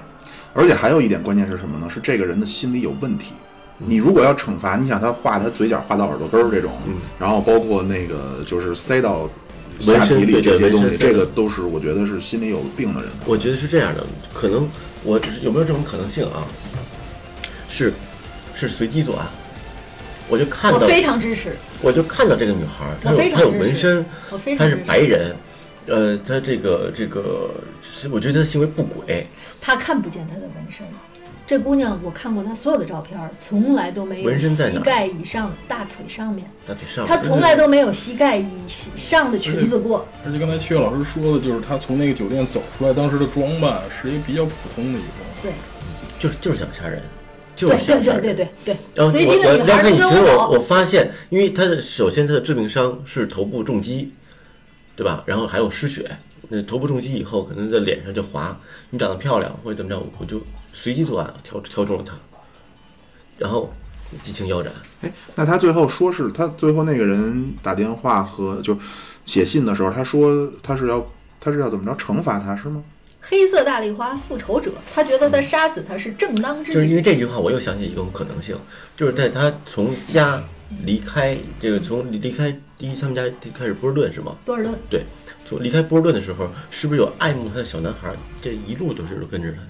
[0.54, 1.90] 而且还有一点关键是什么呢？
[1.90, 3.34] 是这个人的心理有问题。
[3.78, 9.30] 你如果要惩罚，你想他画他嘴角画到耳朵根儿这种，嗯然后包括那个就是塞到纹
[9.80, 13.10] 身下体里这些东西，这个都是我觉得是心里有病的人。
[13.26, 14.70] 我觉得是这样的，可能
[15.04, 16.46] 我有没有这种可能性啊？
[17.68, 17.92] 是
[18.54, 19.26] 是随机作案，
[20.30, 24.06] 我就看到，我非常支持，我就看到这个女孩儿，她有她有纹身，
[24.58, 24.76] 她是。
[24.78, 25.36] 白人，
[25.88, 27.52] 呃，她这个这个，
[27.82, 29.28] 是我觉得她行为不轨，
[29.60, 30.86] 她看不见她的纹身。
[31.48, 40.08] 这姑娘，我看过她所有的照片，从来都没有纹身在哪儿膝盖以上，大腿上面，大腿上，她从来都没有膝盖以上的裙子过。
[40.26, 45.28] 而且刚才七月老师说的，就是她从那个酒店走出来，当时的装扮是一个比较普通的一个装。
[45.44, 45.52] 对，
[46.20, 47.04] 就是就是想吓人，
[47.56, 48.12] 就是对对。
[48.22, 50.60] 对对对然后对，随机我我的女孩都要看你群我，跟走我。
[50.60, 54.14] 发现，因为他的首先他的致命伤是头部重击，
[54.96, 55.24] 对吧？
[55.26, 56.10] 然后还有失血，
[56.50, 58.60] 那头部重击以后可能在脸上就划。
[58.90, 60.42] 你长得漂亮或者怎么着，我就
[60.74, 62.14] 随机作案，挑挑中了他，
[63.38, 63.74] 然后
[64.22, 64.72] 激情腰斩。
[65.02, 68.78] 哎，那他最后说是他最后那个人打电话和就
[69.26, 71.06] 写信的时候，他说他是要
[71.40, 72.84] 他是要怎么着惩罚他是吗？
[73.22, 76.96] 黑色大丽花复仇者，他觉得他杀死他是正当之就是因。
[76.96, 78.58] 为这句话，我又想起一种可能性，
[78.98, 80.44] 就是在他从家
[80.84, 84.36] 离开这个从离开第一他们家开始波士顿是吗？
[84.44, 85.04] 波尔顿，对，
[85.46, 88.12] 从离开波士顿的时候，是不是有爱慕他的小男孩？
[88.42, 89.68] 这一路都是跟着他的。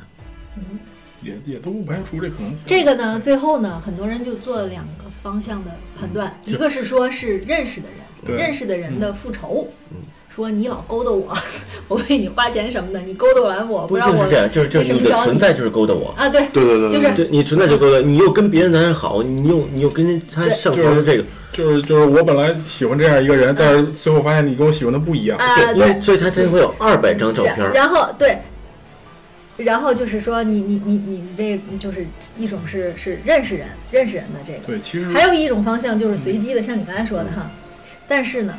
[0.57, 0.79] 嗯
[1.21, 2.57] 也也都不排除这可能性。
[2.65, 9.97] 这个呢，最后呢，很多人就做了两个方向的判断，一个是说是认识的人，对认识的人的复仇，嗯
[10.33, 11.37] 说你老勾搭我，
[11.89, 16.13] 我为你花钱什么的，你勾搭完我，不一让我定是这样，就是就是你的存在就是勾搭我。
[16.15, 25.37] 啊，对，对对对就是对你存在就勾搭，你又跟别的男人好，你又你又跟他对上床的这个，就是就是我本来喜欢这样一个人，但是最后发现你跟我喜欢的不一样。
[25.37, 27.73] 啊，对，所以他才会有二百张照片然。
[27.73, 28.37] 然后对，
[29.57, 32.07] 然后就是说你你你你这就是
[32.37, 37.51] 一种是是认识人认识人的这个，对，其实还有一种方向就是随机的，像你刚才说的哈。
[38.07, 38.53] 但是呢，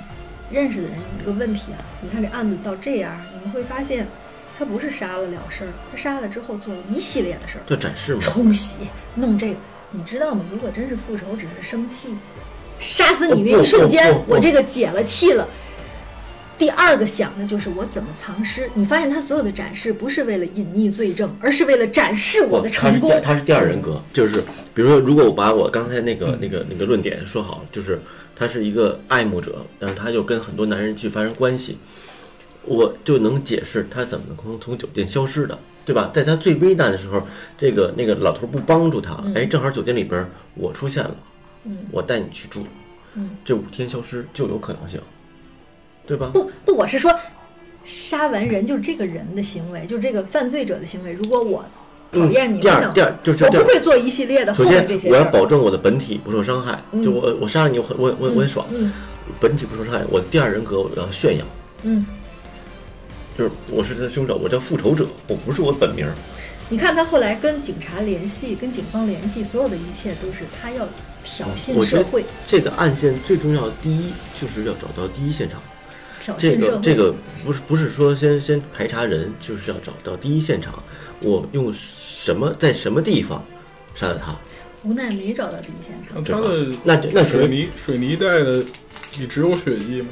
[0.53, 4.07] 认识的人有一个问题啊，你看这案子到这样，你们会发现，
[4.59, 8.77] 他不是杀了了事儿，他杀了之后做了一系列的事儿，就展示嘛，冲洗
[9.15, 9.57] 弄这个，
[9.91, 10.45] 你知道吗？
[10.51, 12.09] 如果真是复仇，只是生气，
[12.79, 15.49] 杀死你那一瞬间我这个解了气了。
[16.59, 18.71] 第二个想的就是我怎么藏尸。
[18.75, 23.19] 你发现他所有的展示不是为了隐匿罪证，而是为了展示我的成功。
[23.21, 27.99] 他是第二人格，就是比如说，如果我把我刚才那个那个那个论点说好，就是
[28.43, 31.79] 他是一个爱慕者，但是他又跟很多男人去发生关系，
[32.65, 36.11] 我就能解释他怎么能从从酒店消失的，对吧？
[36.13, 37.23] 在他最危难的时候，
[37.57, 41.17] 这个那个老头不帮助他，哎，正好酒店里边我出现了，
[41.67, 42.67] 嗯我带你去住，
[43.15, 45.01] 嗯，这五天消失就有可能性，
[46.05, 46.33] 对吧？
[46.35, 47.17] 不不，我是说，
[47.85, 51.13] 杀完人就是这个人的行为，就是这个犯罪者的行为。
[51.13, 51.65] 如果我
[52.13, 55.25] 讨厌你，嗯第二，第二就是我，不会做一系列的后首先面这些我要。
[55.25, 58.93] 保证我的本体不受伤害，嗯就我我杀了你，我很我我我很爽，嗯
[59.41, 61.45] 本体不受伤害，我第二人格我要炫耀，
[61.85, 62.05] 嗯，
[63.37, 66.07] 就是我是他凶手，我叫复仇者，我不是我本名。
[66.69, 70.87] 你看他后来跟警察联系，跟警方联系，所有的一切都是他要
[71.23, 74.11] 挑衅社会，这个案件最重要的第一
[74.41, 75.61] 就是要找到第一现场。
[76.23, 76.71] 挑这衅社会。
[76.71, 80.83] 个这个不是不是说先先排查人，就是要找到第一现场，
[81.25, 83.45] 我用什么在什么地方
[83.95, 84.35] 杀的他？
[84.85, 88.65] 无奈没找到第一现场，那他的那那水泥水泥带的，
[89.19, 90.09] 你只有血迹吗？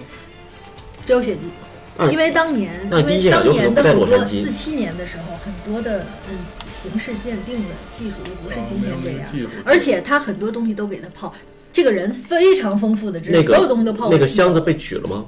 [1.06, 1.40] 只有血迹。
[1.42, 9.10] 嗯因为当年，因为当年的很多四七年的时候，很多的嗯刑事鉴定的技术又不是啊今天这
[9.42, 11.34] 样，而且他很多东西都给他泡。
[11.72, 15.26] 这个人非常丰富的知识，所有东西都泡过那个箱子被取了吗？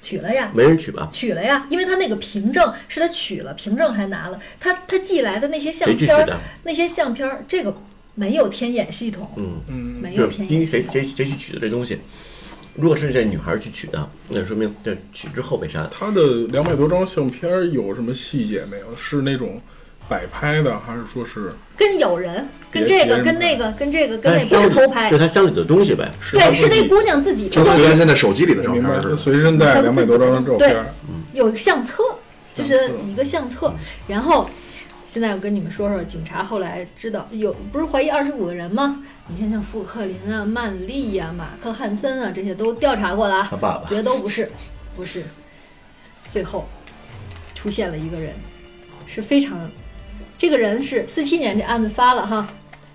[0.00, 1.08] 取了呀，没人取吧？
[1.12, 6.26] 取了呀，因为他那个凭证是他取了，凭证还拿了，他他寄来的那些相片？
[6.64, 7.74] 那些相片，这个
[8.14, 10.92] 没有天眼系统，嗯，嗯，没有天眼系统。
[10.92, 11.98] 谁谁谁去取的这东西？
[12.74, 15.88] 如果是这女孩去取的，那说明这取之后被杀的。
[15.88, 18.96] 他的两百多张相片有什么细节没有？
[18.96, 19.60] 是那种
[20.10, 26.10] 摆拍的，还是说是跟有人，跟这个，跟那个，跟这个，跟那不是偷拍就，他箱里的东西呗。
[26.32, 28.72] 对，是那姑娘自己的就随原先在手机里的照？
[28.72, 29.16] 片。
[29.16, 30.84] 随身带两百多张照片，
[31.32, 32.02] 有相册，
[32.52, 33.72] 就是一个相册。
[34.08, 34.50] 然后
[35.06, 39.04] 现在我跟你们说说，警察后来知道有不是怀疑二十五个人吗？
[39.28, 44.50] 你看像富克林啊、曼丽呀、马克汉森啊这些都调查过了啊，他爸爸觉得都不是，
[44.96, 45.22] 不是。
[46.28, 46.68] 最后
[47.54, 48.34] 出现了一个人，
[49.06, 49.70] 是非常，
[50.40, 52.48] 这个人是四七年这案子发了哈，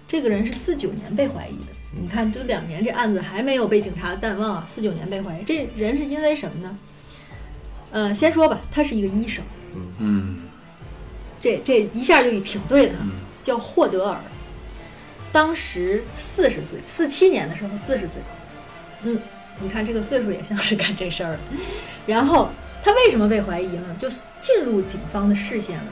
[0.07, 1.71] 这个人是四九年被怀疑的。
[1.91, 6.79] 你看，这两年这案子还没有被警察淡忘啊，四九年被怀疑，这人是因为什么呢？
[7.91, 9.43] 呃，先说吧，他是一个医生，
[9.99, 10.41] 嗯，
[11.39, 12.95] 这这一下就一挺对的，
[13.43, 14.19] 叫霍德尔，
[15.31, 18.19] 当时四十岁，四七年的时候四十岁，
[19.03, 19.19] 嗯，
[19.59, 21.39] 你看这个岁数也像是干这事儿的。
[22.07, 22.49] 然后
[22.83, 23.95] 他为什么被怀疑呢？
[23.99, 24.09] 就
[24.41, 25.85] 进入警方的视线了。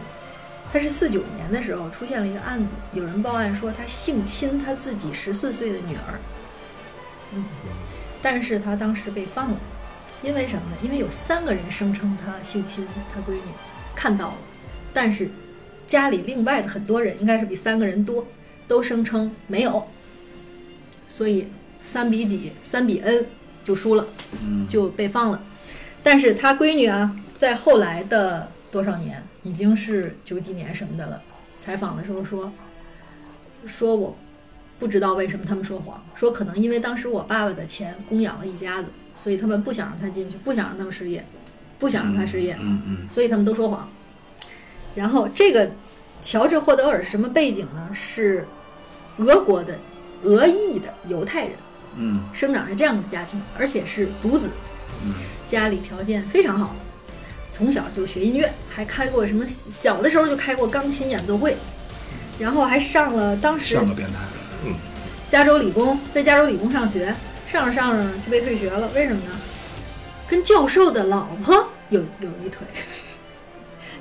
[0.74, 6.20] 他是四九年的时候出现了一个案子，有人报案说他性侵他自己十四岁的女儿，
[7.36, 7.46] 嗯，
[8.24, 9.58] 但是他当时被放了，
[10.24, 10.78] 因为什么呢？
[10.82, 13.42] 因为有三个人声称他性侵他闺女，
[13.94, 14.38] 看到了，
[14.92, 15.30] 但是
[15.86, 18.26] 家里另外的很多人应该是比三个人多，
[18.68, 19.88] 都声称没有，
[21.08, 21.50] 所以
[21.84, 23.24] 三比几，三比 n
[23.64, 24.08] 就输了，
[24.68, 25.40] 就被放了。
[26.02, 31.22] 但是他闺女啊，在后来的多少年，已经是九几年什么的了。
[31.60, 32.52] 采访的时候说，
[33.66, 34.16] 说我
[34.80, 41.26] 不知道为什么他们说谎，说可能因为当时我爸爸的钱供养了一家子，所以他们不想让他进去，不想让他们失业，
[41.80, 43.90] 不想让他失业，嗯嗯，所以他们都说谎。
[44.96, 45.72] 然后这个
[46.22, 47.90] 乔治·霍德尔是什么背景呢？
[47.94, 48.46] 是
[49.18, 49.78] 俄国的
[50.24, 51.56] 俄裔的犹太人，
[51.96, 54.50] 嗯，生长在这样的家庭，而且是独子，
[55.48, 56.76] 家里条件非常好，
[57.54, 61.56] 从小就学音乐，还开过什么小的时候就开过钢琴演奏会，
[62.40, 64.16] 然后还上了当时像个变态。
[65.30, 67.16] 加州理工，在加州理工上学，
[67.48, 69.32] 上着上着就被退学了，为什么呢？
[70.28, 72.66] 跟教授的老婆有有一腿，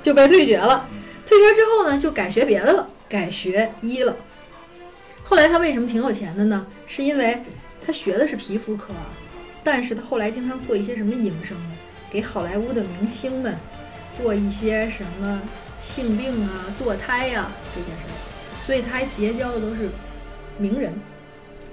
[0.01, 0.89] 就被退学了。
[1.25, 4.15] 退学之后呢，就改学别的了，改学医了。
[5.23, 6.65] 后来他为什么挺有钱的呢？
[6.87, 7.41] 是因为
[7.85, 9.13] 他学的是皮肤科啊，
[9.63, 11.75] 但是他后来经常做一些什么营生呢？
[12.13, 13.57] 给好莱坞的明星们
[14.13, 15.41] 做一些什么
[15.81, 18.13] 性病啊、堕胎呀、这些事儿，
[18.61, 19.89] 所以他还结交的都是
[20.57, 20.93] 名人。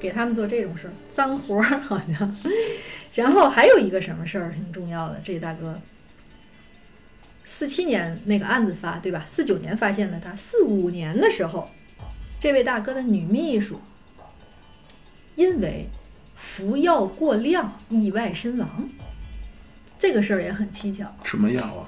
[0.01, 2.37] 给他们做这种事儿，脏活儿好像。
[3.13, 5.79] 然后还有一个什么事儿挺重要的，这大哥，
[7.45, 9.25] 四七年那个案子发对吧？
[9.27, 11.69] 四九年发现了他，四五年的时候，
[12.41, 13.79] 这位大哥的女秘书
[15.35, 15.89] 因为
[16.35, 18.89] 服药过量意外身亡，
[20.01, 21.15] 这个事儿也很蹊跷。
[21.23, 21.87] 什么药啊？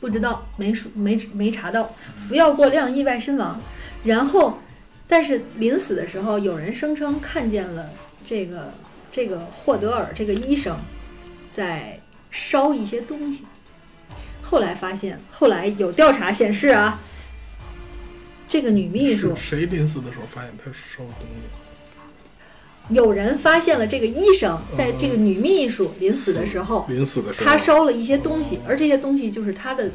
[0.00, 3.60] 不知道，没数没没查到，服药过量意外身亡。
[4.02, 4.58] 然后，
[5.06, 7.90] 但是临死的时候，有人声称看见了
[8.24, 8.72] 这个
[9.10, 10.74] 这个霍德尔这个医生
[11.50, 12.00] 在
[12.30, 13.44] 烧一些东西。
[14.40, 16.98] 后来发现，后来有调查显示啊，
[18.48, 21.59] 这个女秘书谁临死的时候发现他烧东西？
[22.90, 29.90] 有人发现了这个医生在这个女秘书临死的时候，临死的时候，他烧了一些东西，而这些东西就是他的，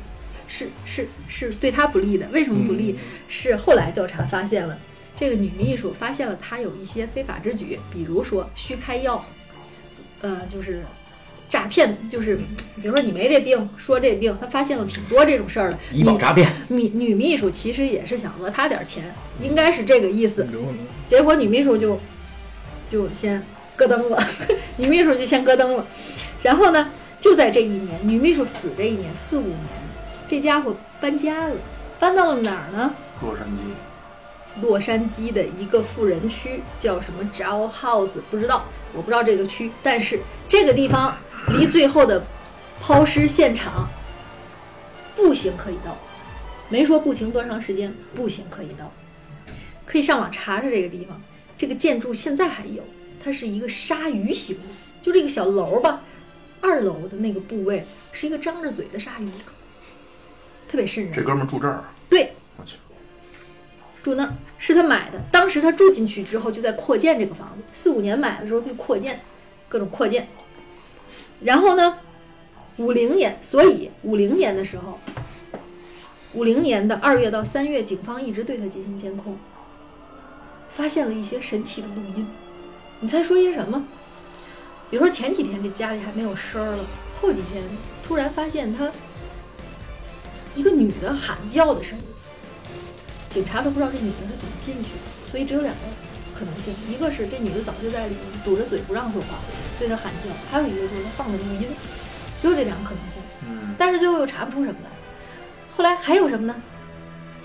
[0.48, 2.28] 是是是对他不利的。
[2.32, 2.96] 为什么不利？
[3.28, 4.78] 是后来调查发现了，
[5.18, 9.26] 这个女秘书发现了他有一些非法之举，比如说虚开药，
[10.22, 10.84] 呃，就是
[11.50, 12.38] 诈骗，就是
[12.82, 15.78] 比如说你没这病，说这病，他发现了挺多这种事儿的。
[15.92, 20.48] 医保诈骗，女女秘书其实也是想讹他点儿钱，应该是这个意思。
[21.06, 22.00] 结果女秘书就
[22.92, 23.44] 就先
[23.76, 24.24] 咯噔了，
[24.78, 25.86] 女秘书就先咯噔了。
[26.42, 29.60] 然后呢，就在这一年，女秘书死这一年，四五年，
[30.28, 31.56] 这家伙搬家了，
[32.00, 32.94] 搬到了哪儿呢？
[33.22, 41.18] 洛杉矶，洛杉矶的一个富人区，叫什么 Jowl House，不知道，我不知道这个区，但是这个地方
[41.48, 42.24] 离最后的
[42.80, 43.90] 抛尸现场
[45.16, 45.98] 步行可以到，
[46.70, 48.92] 没说步行多长时间，步行可以到，
[49.86, 51.20] 可以上网查查这个地方。
[51.58, 52.84] 这个建筑现在还有，
[53.24, 54.58] 它是一个鲨鱼形，
[55.02, 56.02] 就这个小楼吧，
[56.62, 59.30] 二楼的那个部位是一个张着嘴的鲨鱼，
[60.68, 61.14] 特别瘆人。
[61.14, 62.76] 这哥们儿住这儿，对，我去，
[64.04, 65.22] 住那儿是他买的。
[65.32, 67.64] 当时他住进去之后，就在扩建这个房子。
[67.72, 69.22] 四五年买的时候，他就扩建，
[69.70, 70.28] 各种扩建。
[71.42, 72.00] 然后呢，
[72.78, 75.00] 五零年，所以五零年的时候，
[76.34, 79.38] 五零年的二月到三月，警方一直对他进行监控，
[80.76, 82.28] 发现了一些神奇的录音。
[83.00, 83.86] 你猜说些什么？
[84.92, 86.84] 比如说前几天这家里还没有声儿了，
[87.22, 87.64] 后几天
[88.06, 88.92] 突然发现他
[90.54, 92.04] 一个女的喊叫的声音。
[93.30, 95.82] 警察都不知道这女的是怎么进去的，所以只有两个
[96.38, 99.40] 可能性：一个是这女的早就在里面堵着嘴不让说话，
[99.78, 101.68] 所以她喊叫；还有一个就是她放的录音，
[102.42, 103.22] 只有这两个可能性。
[103.48, 104.90] 嗯，但是最后又查不出什么来。
[105.76, 106.56] 后来还有什么呢？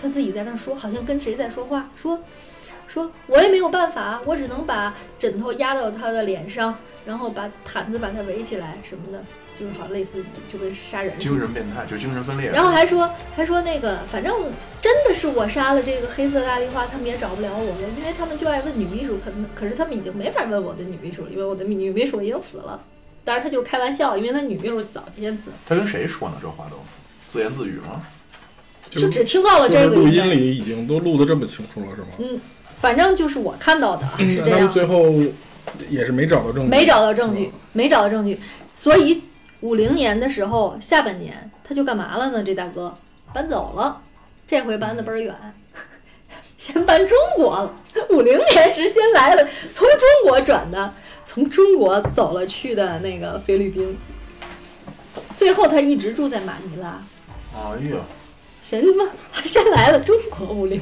[0.00, 2.18] 他自己在那儿说，好像跟谁在说话，说
[2.90, 6.76] 说我也没有办法，我只能把枕头压到他的脸上，
[7.06, 9.22] 然后把毯子把他围起来什么的，
[9.58, 11.16] 就是好像类似就跟杀人。
[11.16, 12.50] 精神变态，就精神分裂。
[12.50, 14.34] 然后还说还说那个，反正
[14.82, 22.82] 真的是我杀了这个黑色大丽花，他们也找不了我了，因为他们就爱问女秘书，可能可是他们已经没法问我的女秘书了，因为我的女秘书已经死了。
[23.22, 26.34] 当然他就是开玩笑，因为他女秘书早先死了，他跟谁说呢？
[26.40, 26.76] 这话都
[27.30, 28.02] 自言自语吗？
[28.88, 32.08] 就只听到了这个录音里已经都录的这么清楚了，是吗？
[32.18, 32.40] 嗯，
[32.80, 35.12] 反正就是我看到的啊是这样他们，最后
[35.88, 38.40] 也是没找到证据，没找到证据，没找到证据，
[38.72, 39.22] 所以
[39.60, 42.42] 五零年的时候下半年他就干嘛了呢？
[42.42, 42.96] 这大哥
[43.32, 44.00] 搬走了，
[44.46, 45.34] 这回搬的倍儿远，
[46.56, 47.70] 先搬中国了。
[48.08, 53.96] 五零年时先来了，从中国转的，从中国走了去的那个菲律宾，
[55.34, 57.02] 最后他一直住在马尼拉。
[57.54, 57.98] 哎呀，
[58.70, 60.80] 神他妈还先来了中国五零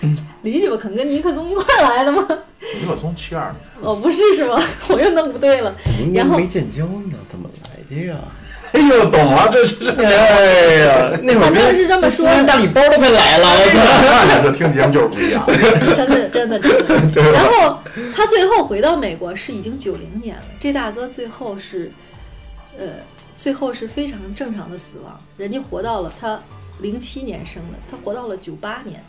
[0.00, 0.76] 年，理解吧？
[0.76, 2.26] 肯跟尼克松一块儿来的吗？
[2.58, 4.60] 尼克松七二年，哦，不是是吗？
[4.90, 5.72] 我又弄不对了。
[6.12, 8.16] 然后没建交呢，怎么来的呀？
[8.72, 15.46] 哎呦，懂了，这是哎呀，那会儿反正是这么说大礼包都快来了，我看着这听节目就是不一样。
[15.94, 17.22] 真的，真的，真的。
[17.30, 17.78] 然后
[18.12, 21.92] 他最后回到美国是已经九零年了，这大哥最后是，
[22.76, 22.86] 呃，
[23.36, 26.40] 最后是非常正常的死亡，人家活到了他
[26.80, 29.02] 零七年生的，他活到了九八年，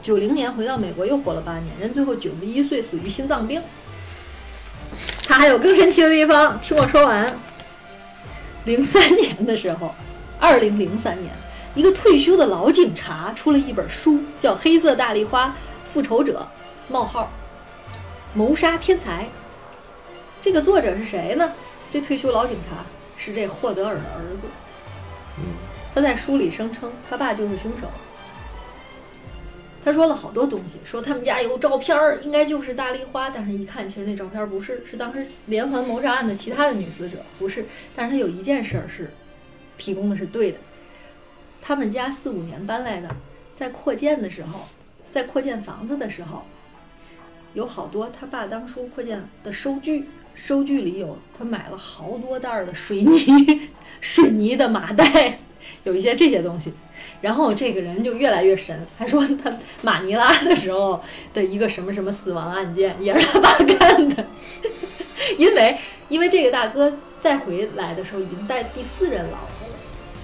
[0.00, 3.62] 九零年回到美国又活了八年，人最后九十一岁死于心脏病。
[5.22, 7.36] 他还有更神奇的地方，听我说完。
[8.64, 9.94] 零三年的时候，
[10.38, 11.32] 二零零三年，
[11.74, 15.54] 一个退休的老警察出了一本书，叫《黑色大丽花
[15.84, 16.46] 复仇者：
[16.88, 17.30] 冒号
[18.34, 19.24] 谋杀天才》。
[20.40, 21.52] 这个作者是谁呢？
[21.90, 22.84] 这退休老警察
[23.16, 24.46] 是这霍德尔的儿子。
[25.96, 27.86] 他在书里声称他爸就是凶手。
[29.82, 37.64] 他说了好多东西，说他们家有照片儿，应该就是大丽花，但是一看，其实那照片不是，是当时连环谋杀案的其他的女死者，不是。
[37.94, 39.10] 但是他有一件事儿是
[39.78, 40.58] 提供的是对的，
[41.62, 43.08] 他们家四五年搬来的，
[43.54, 44.68] 在扩建的时候，
[45.10, 46.44] 在扩建房子的时候，
[47.54, 53.70] 有好多他爸当初扩建的收据，收据里有他买了好多袋儿的水泥，
[54.02, 55.38] 水泥的麻袋，
[55.84, 56.72] 有一些这些东西。
[57.20, 61.02] 然后这个人就越来越神，还说他马尼拉的时候
[61.32, 64.26] 的一个什么什么死亡案件也是他爸干的，
[65.38, 69.74] 因为因为这个大哥再回来的时候已经带第四任老婆了，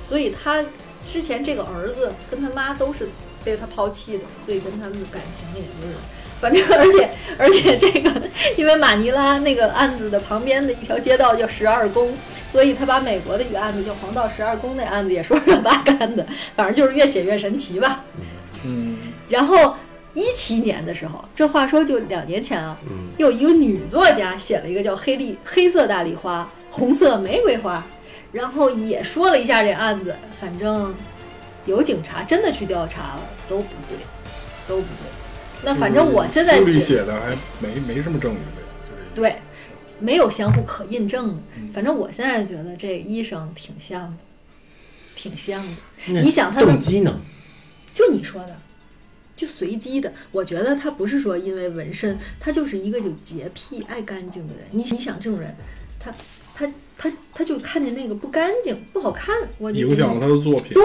[0.03, 0.64] 所以他
[1.05, 3.09] 之前这个儿子跟他妈都是
[3.45, 5.95] 被他抛弃的，所以跟他们的感情也就是。
[6.43, 8.11] 反正，而且，而且这个，
[8.57, 12.12] 因为马尼拉那个案子的旁边的一条街道叫十二宫，
[12.49, 16.26] 所以他把美国的一个案子叫黄道十二宫那案子也说是他爸干的，
[16.57, 18.05] 反正就是越写越神奇吧。
[18.64, 19.76] 嗯，然后
[20.14, 22.76] 一七年的时候，这话说就两年前啊，
[23.18, 27.78] 又有一个女作家写了一个叫《黑丽黑色大丽花，红色玫瑰花》，
[28.32, 30.93] 然后也说了一下这案子，反正
[31.66, 33.97] 有警察真的去调查了，都不对，
[34.66, 35.22] 都不对。
[35.64, 39.20] 那反正我现在书里写的还没没什么证据呗，就这。
[39.20, 39.36] 对，
[40.00, 41.42] 没有相互可印证的。
[41.72, 44.16] 反正我现在觉得这医生挺像的，
[45.14, 46.20] 挺像的。
[46.20, 47.20] 你想他的动机呢？
[47.94, 48.56] 就你说的，
[49.36, 50.12] 就随机的。
[50.32, 54.64] 我觉得他不是说因为纹身，他就是一个有洁癖、爱干净的人。
[54.72, 55.54] 你你想这种人，
[56.00, 56.12] 他
[56.54, 60.72] 他他他就看见那个不干净、不好看，我就影响了他的作品。
[60.74, 60.82] 对，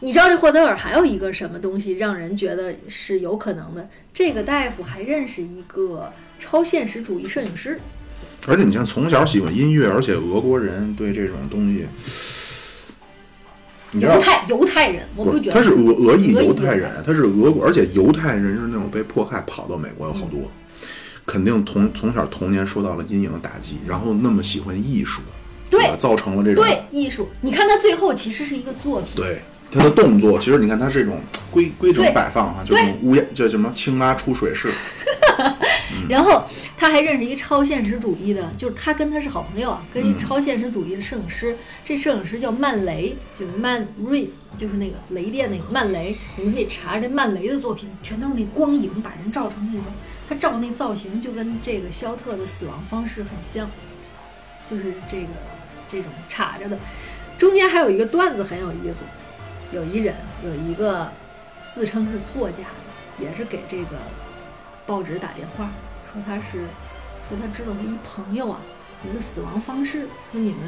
[0.00, 3.88] 你知道这霍德尔还有一个什么东西让人觉得是有可能的？
[4.12, 7.78] 这个大夫还认识一个超现实主义摄影师。
[8.46, 11.86] 而且你像从小喜欢音乐，而且俄国人对这种东西，
[13.98, 20.50] 犹太犹太人，我不觉得他是俄俄裔犹太人，他是俄国，而且犹太人是那种被迫害跑到美国有好多，
[21.26, 25.20] 肯定从从小童年受到了阴影的打击，然后那么喜欢艺术，
[25.68, 27.28] 对造成了这种对艺术。
[27.42, 34.68] 你看他最后其实是一个作品，对他的动作，其实你看他是这种规规整摆放哈，就这种乌鸦叫什么青蛙出水式，
[36.08, 36.44] 然后
[36.76, 41.56] 他还认识一个超现实主义的，就是他跟他是好朋友啊，跟嗯一超现实主义的摄影师。
[41.84, 46.16] 这摄影师叫曼雷，就是曼瑞，就是那个雷电那个曼雷。
[46.36, 49.92] 你们可以查这曼雷的作品，全都是那光影把人照成那种，
[50.28, 53.70] 他照那造型就跟这个肖特的死亡方式很像，
[54.68, 55.28] 就是这个
[55.88, 56.78] 这种插着的。
[57.38, 58.96] 中间还有一个段子很有意思，
[59.72, 60.14] 有一人
[60.44, 61.10] 有一个
[61.72, 63.96] 自称是作家的，也是给这个
[64.86, 65.70] 报纸打电话，
[66.12, 66.66] 说他是
[67.28, 68.60] 说他知道他一朋友啊，
[69.06, 70.60] 有个死亡方式，说你们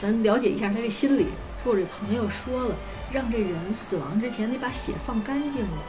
[0.00, 1.28] 咱了解一下他这心理。
[1.64, 2.74] 说我这朋友说了，
[3.10, 5.82] 让这人死亡之前得把血放干净了。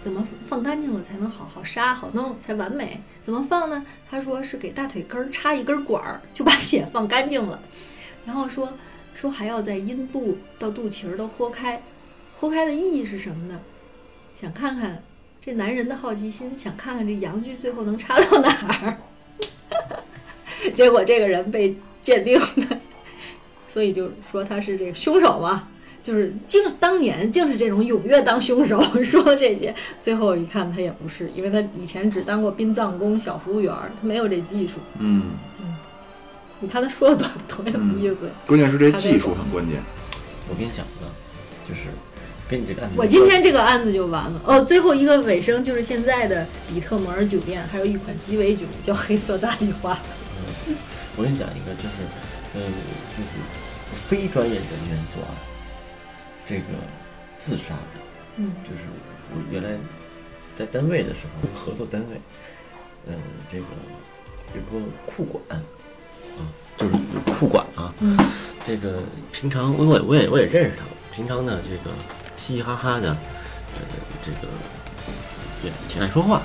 [0.00, 3.00] 怎么放干净了才能好好杀好弄才完美？
[3.22, 3.84] 怎么放呢？
[4.08, 7.60] 他说是给大腿根儿插一根管儿，就把血放干净了。
[8.24, 8.72] 然后说
[9.16, 11.82] 说还要在阴部到肚脐儿都豁开，
[12.36, 13.58] 豁开的意义是什么呢？
[14.38, 15.02] 想看看
[15.40, 18.48] 这男人的好奇心，想看看这阳具最后能插到哪
[18.82, 18.98] 儿。
[20.74, 22.38] 结果这个人被鉴定
[22.68, 22.78] 的，
[23.66, 25.68] 所以就说他是这个凶手嘛，
[26.02, 34.80] 就是竟当年竟是这种踊跃当凶手， 说这些，最后一看他也不是，因为他以前只当过殡葬工、小服务员儿，他没有这技术。
[34.98, 35.22] 嗯，
[36.60, 38.30] 你看他说的多多有意思。
[38.46, 39.80] 关键是这技术很关键。
[40.48, 41.10] 我跟你讲个，
[41.68, 41.88] 就是
[42.48, 49.98] 跟你这个案子，我今天这个案子就完了哦，最后一个尾声就是现在的比特摩尔酒店还有一款鸡尾酒叫黑色大丽花。
[51.16, 52.04] 我跟你讲一个，就是，
[52.54, 55.34] 呃，就是非专业人员作案，
[56.48, 56.62] 这个
[57.38, 58.00] 自杀的，
[58.36, 58.82] 嗯就是
[59.32, 59.70] 我原来
[60.56, 62.20] 在单位的时候，合作单位，
[63.08, 63.16] 嗯，
[63.50, 63.64] 这个
[64.54, 65.62] 有个库管啊，
[66.76, 66.94] 就是
[67.38, 68.16] 库管啊，嗯
[68.66, 69.02] 这个
[69.32, 71.94] 平常我也我也我也认识他，平常呢这个
[72.36, 73.16] 嘻嘻哈哈的，
[74.22, 74.48] 这个，这个
[75.64, 76.42] 也挺爱说话。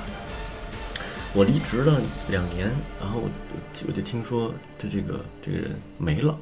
[1.34, 2.70] 我离职了两年，
[3.00, 3.28] 然后我
[3.72, 6.38] 就我就听说他这个这个人没了，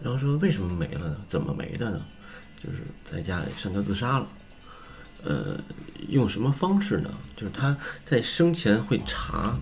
[0.00, 1.16] 然后说为什么没了呢？
[1.28, 2.00] 怎么没的呢？
[2.62, 4.26] 就是在家里上吊自杀了。
[5.22, 5.56] 呃，
[6.08, 7.08] 用什么方式呢？
[7.36, 9.56] 就是他在生前会查，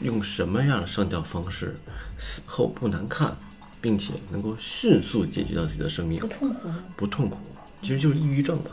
[0.00, 1.74] 用什么样的上吊方式，
[2.22, 3.36] 死后不难看，
[3.80, 6.78] 并且能够迅速解决掉自己的生命不，痛苦吗？
[6.96, 7.36] 不痛苦，
[7.82, 8.70] 其实就是抑郁症吧，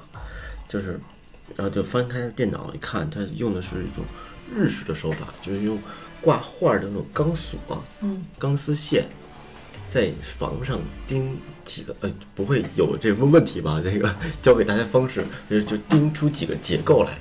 [0.68, 1.00] 就是，
[1.56, 4.06] 然后就翻开电脑一看，他用的是一种
[4.56, 5.80] 日式的手法，就是用
[6.22, 7.60] 挂画的那种钢索，
[8.02, 9.08] 嗯，钢丝线，
[9.90, 11.36] 在房上钉
[11.66, 13.82] 几个，呃，不会有这个问题吧？
[13.84, 17.18] 这个教给大家方式，就就钉出几个结构来，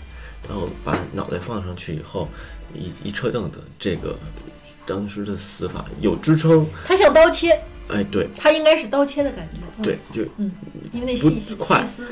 [0.46, 2.28] 然后把脑袋放上去以后，
[2.74, 4.18] 一一车凳子，这个
[4.88, 8.26] 当时的死法有支撑，它像刀切，哎，对。
[8.34, 9.60] 它应该是刀切的感觉。
[9.76, 9.82] 嗯。
[9.84, 10.50] 对，，就嗯，
[10.92, 11.84] 因为那不细细快。
[11.84, 12.08] 细丝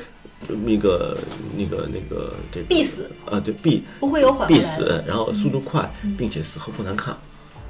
[0.49, 1.17] 那个
[1.57, 3.11] 那个那个这必死。
[3.25, 7.17] 啊，对必不会有缓必死，然后速度快，并且死后不难看。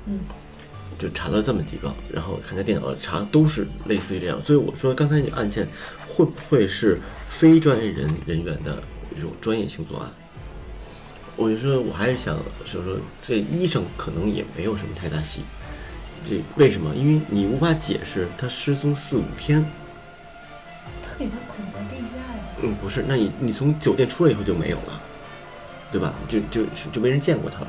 [0.06, 0.18] 嗯，
[0.98, 5.66] 就查了这么几个，然后看在电脑上查都是类似于这样，所以我说刚才你案件
[6.08, 6.98] 会不会是
[7.30, 8.82] 非专业人人员的
[9.14, 10.10] 这种专业性作案？
[11.36, 12.34] 我就说我还是想
[12.64, 15.42] 说说这医生可能也没有什么太大戏，
[16.28, 16.94] 这为什么？
[16.94, 19.64] 因为你无法解释他失踪四五天。
[21.02, 22.42] 他给他捆在地下呀。
[22.62, 25.00] 嗯，不是，那你你从酒店出来以后就没有了，
[25.92, 26.14] 对吧？
[26.26, 27.68] 就就就没人见过他了。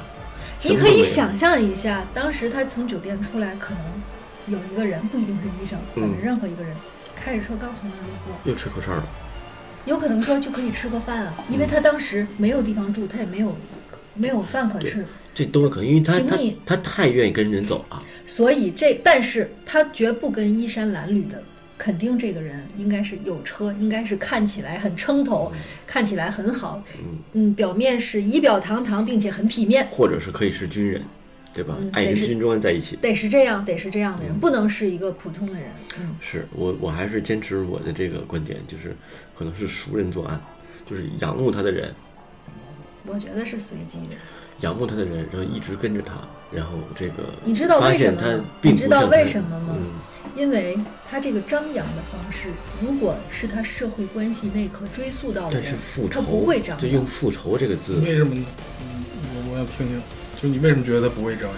[0.63, 3.83] 你可以想象一下，当时他从酒店出来，可能
[4.47, 6.75] 有一个人，不一定是医生，反正嗯任何一个人，
[7.15, 9.05] 开着车刚从那儿路过，又吹口哨了，
[9.87, 13.55] 有可能说就可以吃个饭啊，因为他当时没有地方住，他也没有
[14.13, 17.99] 没有饭可吃，这都有可能，因为他他他太愿意跟人走了。
[18.27, 21.41] 所以这但是他绝不跟衣衫褴褛的。
[21.79, 25.51] 肯定这个人应该是有车，应该是看起来很撑头，
[25.85, 26.83] 看起来很好，
[27.33, 29.87] 嗯，表面是仪表堂堂，并且很体面。
[29.91, 31.03] 或者是可以是军人，
[31.57, 31.75] 对吧？
[31.91, 32.95] 爱跟军官在一起。
[32.97, 35.71] 得是这样，得是这样的人，不能是一个普通的人。
[35.99, 38.95] 嗯，是我，我还是坚持我的这个观点，就是
[39.35, 40.39] 可能是熟人作案，
[40.87, 41.91] 就是仰慕他的人，
[43.07, 44.15] 我觉得是随机的。
[44.59, 46.13] 仰慕他的人，然后一直跟着他，
[46.51, 48.45] 然后这个你知道发现他为什么吗？
[48.61, 49.75] 你知道为什么吗？
[49.79, 49.89] 嗯，
[50.35, 50.77] 因为
[51.09, 52.49] 他这个张扬的方式，
[52.81, 56.97] 如果是他社会关系内可追溯到的但是人复，仇他不会张就扬。
[56.97, 58.45] 用复仇这个字，为什么呢？
[58.81, 59.99] 嗯，我我要听听，
[60.41, 61.53] 就你为什么觉得他不会张扬？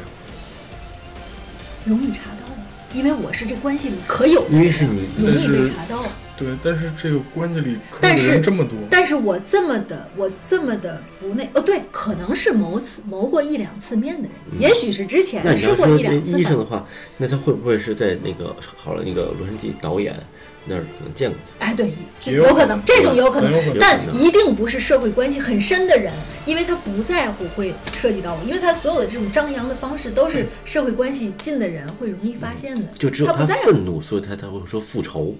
[1.85, 2.53] 容易查到，
[2.93, 6.03] 因为我是这关系里可有的因为是你容易被查到。
[6.37, 16.63] 对，但是这个关系里可但是能人这么多，但是我这么的，我这么的不那哦，对，可能是谋次谋过一两次面的人，也许是之前吃过一两次饭医生的。
[16.63, 20.15] 话，那他会不会是在那个好了那个洛杉矶导演
[20.65, 21.37] 那儿可能见过？
[21.59, 21.91] 哎，对，
[22.33, 26.13] 有有可能，这种有可能但一定不是社会关系很深的人，
[26.49, 33.65] 因为他不在乎会涉及到我，因为他所有的这种张扬的方式都是社会关系近的人会容易发现的，就只有他他不在乎。
[33.65, 35.35] 愤怒，所以他才会说复仇。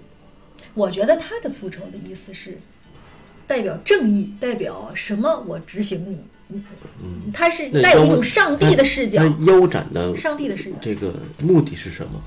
[0.76, 2.60] 我觉得他的复仇的意思是
[3.48, 5.44] 代表正义，代表什么？
[5.48, 6.62] 我执行你，
[7.02, 12.22] 嗯，他是带有一种上帝的视角，那腰斩的上帝的视角，这个目的是什么？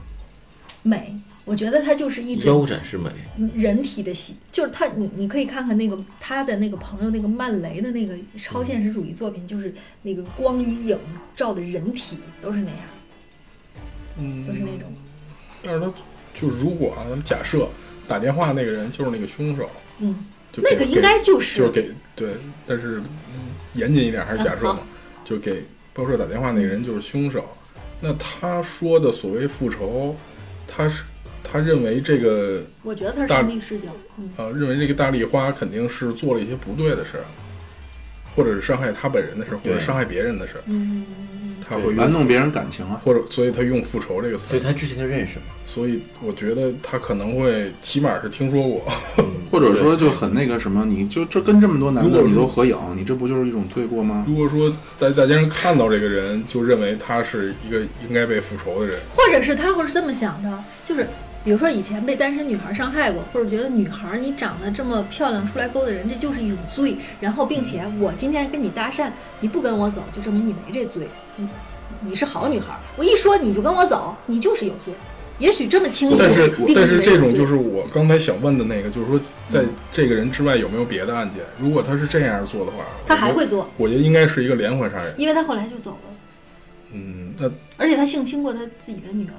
[0.82, 1.16] 美。
[1.44, 3.10] 我觉得它就是一腰种斩是美，
[3.54, 10.98] 人体的喜，就是他，你你可以看看那个他的那个朋友那个曼雷的那个超现实主义作品，就是那个光与影
[11.34, 12.78] 照的人体都是那样，
[14.18, 14.92] 嗯，都是那种，
[15.62, 15.92] 但是他
[16.34, 17.68] 就如果啊，咱们假设
[18.06, 19.68] 打电话那个人就是那个凶手，
[19.98, 21.58] 嗯，就那个应该就是。
[21.58, 22.34] 就是给对，
[22.66, 23.00] 但是
[23.34, 24.88] 嗯严谨一点还是假设嘛，嗯。
[25.24, 25.62] 就给
[25.92, 27.44] 报社打电话那个人就是凶手。
[28.00, 30.16] 那他说的所谓复仇，
[30.66, 31.04] 他是
[31.52, 33.88] 他认为这个我觉得他是大上帝视角，
[34.18, 37.24] 嗯，呃，认为这个大丽花肯定是做了一些不对的事儿，
[38.34, 41.04] 或者是伤害他本人的事儿，或者伤害别人的事儿，嗯，
[41.68, 42.98] 他会玩弄别人感情啊。
[43.04, 45.44] 或者所以他用复仇这个词儿，所以他之前就认识嘛。
[45.66, 48.90] 所以我觉得他可能会起码是听说过。
[49.52, 54.24] 或者说就很那个什么，你就这跟这么多男的你都合影，你这不就是一种罪过吗？
[54.26, 61.06] 如果说在大街上看到这个人，就认为他是一个应该被复仇的人，或者是他会是这么想的，就是
[61.44, 66.96] 比如说以前被单身女孩伤害过，或者觉得女孩你长得这么漂亮出来勾搭人，这就是一种罪。
[67.20, 71.48] 然后并且我今天跟你搭讪，你不跟我走，就证明你没这罪，你
[72.02, 72.78] 你是好女孩。
[72.96, 74.94] 我一说你就跟我走，你就是有罪。
[75.38, 81.42] 也许这么轻易就但是但是这种就是我刚才想问的那个，就是说在这个人之外有没有别的案件？
[81.58, 85.12] 如果他是这样做的话，他还会做，我觉得应该是一个连环杀人。
[85.16, 86.14] 因为他后来就走了，
[86.92, 89.34] 嗯，那而且他性侵过他自己的女儿。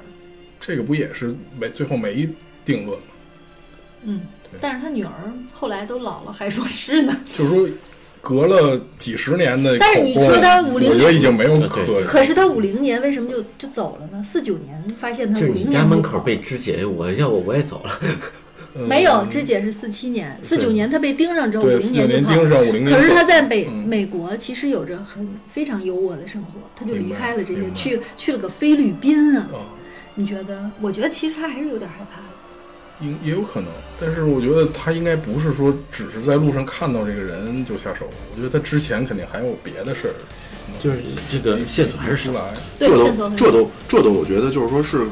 [0.65, 2.27] 这个不也是没最后没
[2.63, 3.05] 定论吗？
[4.05, 5.11] 嗯对，但是他女儿
[5.51, 7.13] 后来都老了，还说是呢。
[7.33, 7.67] 就是说
[8.21, 14.23] 隔了几十年的但是你供说他五零我觉得已经没有可可是他五零年为什么就就走了呢？
[14.23, 17.99] 四九年发现他就是五你家门零年就跑口被肢解，我要我我也走了。
[18.75, 22.41] 嗯没有，肢解是四七年，四九年他被盯上之后，五对，零四九年年就跑了。
[22.41, 29.47] 盯上五零年，可是他在美、嗯美国其实有着很非常优渥的生活，他就离开了这些，去去了个菲律宾啊。
[29.53, 29.61] 啊，
[30.15, 30.69] 你觉得？
[30.79, 32.27] 我觉得其实他还是有点害怕的。
[33.01, 33.69] 应也有可能，
[33.99, 40.13] 但是我觉得他应该不是说只是在路上看到这个人就下手，我觉得他之前肯定还有别的事儿，
[40.79, 40.99] 就是
[41.29, 42.31] 这个线索还是少。
[42.31, 42.53] 出来。
[42.77, 45.07] 对，这线索很都这都这都，我觉得就是说是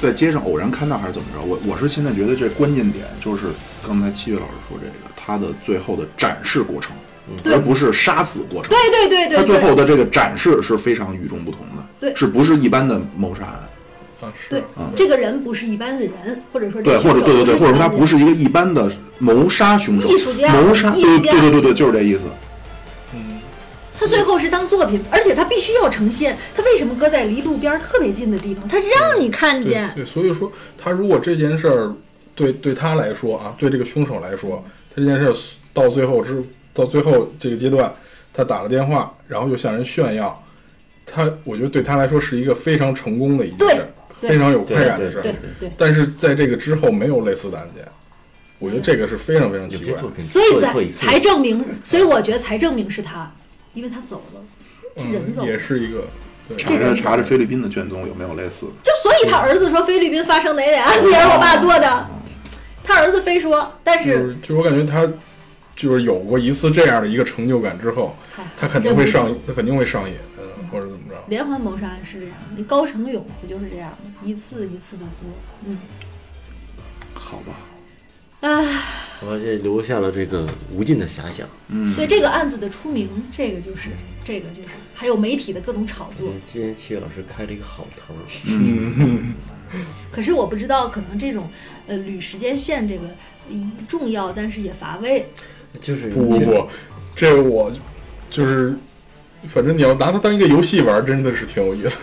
[0.00, 1.44] 在街上偶然看到还是怎么着？
[1.44, 3.46] 我我是现在觉得这关键点就是
[3.84, 6.94] 刚才七月老师说这个，他的最后的展示过程，
[7.42, 8.70] 对而不是杀死过程。
[8.70, 13.68] 对对对对他最后的这个展示是非常与众不同的，对是不是一般的谋杀案？
[14.20, 14.62] 啊，是对，
[14.94, 22.24] 这个人不是一般的人，或者说对，或者对对对，或者说他不是一个一般的谋杀凶手，艺术家谋杀，对艺术家对对对对，就是这意思。
[23.14, 23.38] 嗯，
[23.98, 26.36] 他最后是当作品，而且他必须要呈现。
[26.54, 28.66] 他为什么搁在离路边儿特别近的地方？
[28.66, 29.92] 他让你看见。
[29.94, 31.92] 对，所以说他如果这件事儿
[32.34, 34.64] 对对他来说啊，对这个凶手来说，
[34.94, 35.34] 他这件事儿
[35.74, 37.92] 到最后之到最后这个阶段，
[38.32, 40.42] 他打了电话，然后又向人炫耀，
[41.04, 43.86] 他我觉得对他来说是一个非常成功的一件事
[44.28, 45.34] 非常有快感的事儿对。
[45.60, 47.84] 对，但是在这个之后没有类似的案件，
[48.58, 53.32] 我觉得这个是非常非常奇怪所以才做做一次才证明，所以我觉得才证明是他，
[53.74, 54.40] 因为他走了，
[55.02, 56.04] 是人走嗯，也是一个。
[56.56, 58.72] 查查查查菲律宾的卷宗有没有类似的？
[58.84, 62.06] 就所以他儿子说菲律宾发生哪点案子也是我爸做的，
[62.84, 65.12] 他儿子非说，但是是就我感觉他
[65.74, 68.16] 就是有过一次这样的一个成就感之后，
[68.56, 70.35] 他肯定会上忍不住，他肯定会上瘾，嗯，
[70.70, 71.14] 或者怎么着。
[71.28, 73.96] 连环谋杀案是这样，你高成勇不就是这样吗？
[74.22, 75.28] 一次一次的做，
[75.66, 75.78] 嗯，
[77.14, 77.54] 好吧，
[78.40, 78.82] 唉，
[79.22, 81.48] 而且留下了这个无尽的遐想。
[81.68, 83.90] 嗯，对这个案子的出名，这个就是
[84.24, 86.32] 这个就是，还有媒体的各种炒作。
[86.50, 89.34] 今天七月老师开了一个好头儿，嗯，
[90.12, 91.48] 可是我不知道，可能这种
[91.86, 93.08] 呃捋时间线这个
[93.48, 95.26] 嗯重要，但是也乏味。
[95.80, 96.68] 就是不不不，
[97.14, 97.70] 这个我
[98.30, 98.78] 就是，
[99.48, 101.98] 反正你要拿它当一个游戏玩，真的是挺有意思。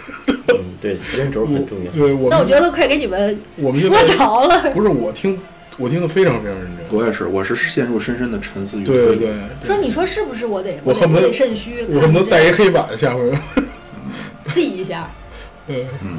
[0.49, 1.91] 嗯，对，时间轴很重要。
[1.91, 4.15] 对我，那我觉得快给你们说我们说着
[4.48, 4.72] 了。
[4.72, 5.40] 不是我听，
[5.78, 6.86] 我听得非常非常认真。
[6.98, 9.34] 我也是，我是陷入深深的沉思与对对对，
[9.65, 10.45] 说你说是不是？
[10.45, 13.32] 我得得我我恨不得得肾虚，我恨不得带一黑板，下回。
[14.48, 15.10] 记一下。
[15.68, 16.18] 嗯嗯，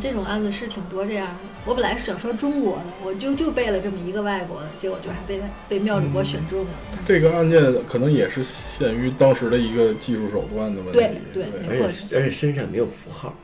[0.00, 1.40] 这种案子是挺多这样的。
[1.64, 6.70] 我本来是想说中国的，我就就背了这么一个外国的，结果就还被他被妙主播选中了。
[7.06, 10.98] 这个案件可能也是限于当时的一个技术手段的问题。
[10.98, 13.34] 对对对而且而且身上没有符号，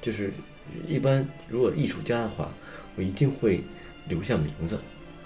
[0.00, 0.32] 就是
[0.88, 2.50] 一般如果艺术家的话，
[2.96, 3.62] 我一定会
[4.08, 4.78] 留下名字，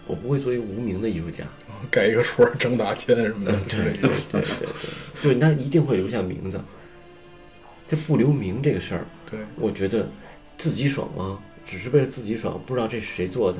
[0.06, 1.44] 我不会作为无名的艺术家。
[1.90, 4.08] 盖一个戳挣大钱什么的之类的。
[4.30, 4.68] 对对对
[5.22, 6.60] 对，那一定会留下名字。
[7.88, 10.08] 这不留名这个事儿，对，我觉得
[10.66, 11.38] 自己爽吗？
[11.64, 13.58] 只是为了自己爽，不知道这是谁做的，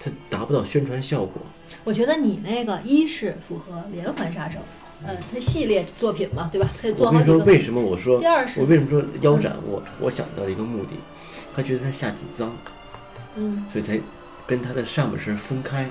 [0.00, 1.42] 它达不到宣传效果。
[1.84, 4.58] 我觉得你那个一是符合连环杀手，
[5.06, 6.70] 嗯，它系列作品嘛，对吧？
[6.80, 7.36] 可以做我跟你说。
[7.44, 9.56] 为什么我说第二是我为什么说腰斩？
[9.66, 10.92] 我我想到了一个目的，
[11.54, 12.56] 他觉得他下体脏，
[13.36, 14.00] 嗯所以才
[14.46, 15.86] 跟他的上半身分开。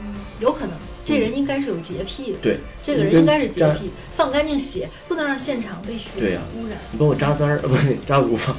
[0.00, 0.70] 嗯，有可能
[1.08, 2.38] 这人应该是有洁癖的。
[2.42, 6.76] 对，这个人应该是洁癖，放干净血，不能让现场被血对呀污染。
[6.92, 8.56] 你帮我扎簪儿，呃，不是扎乳房，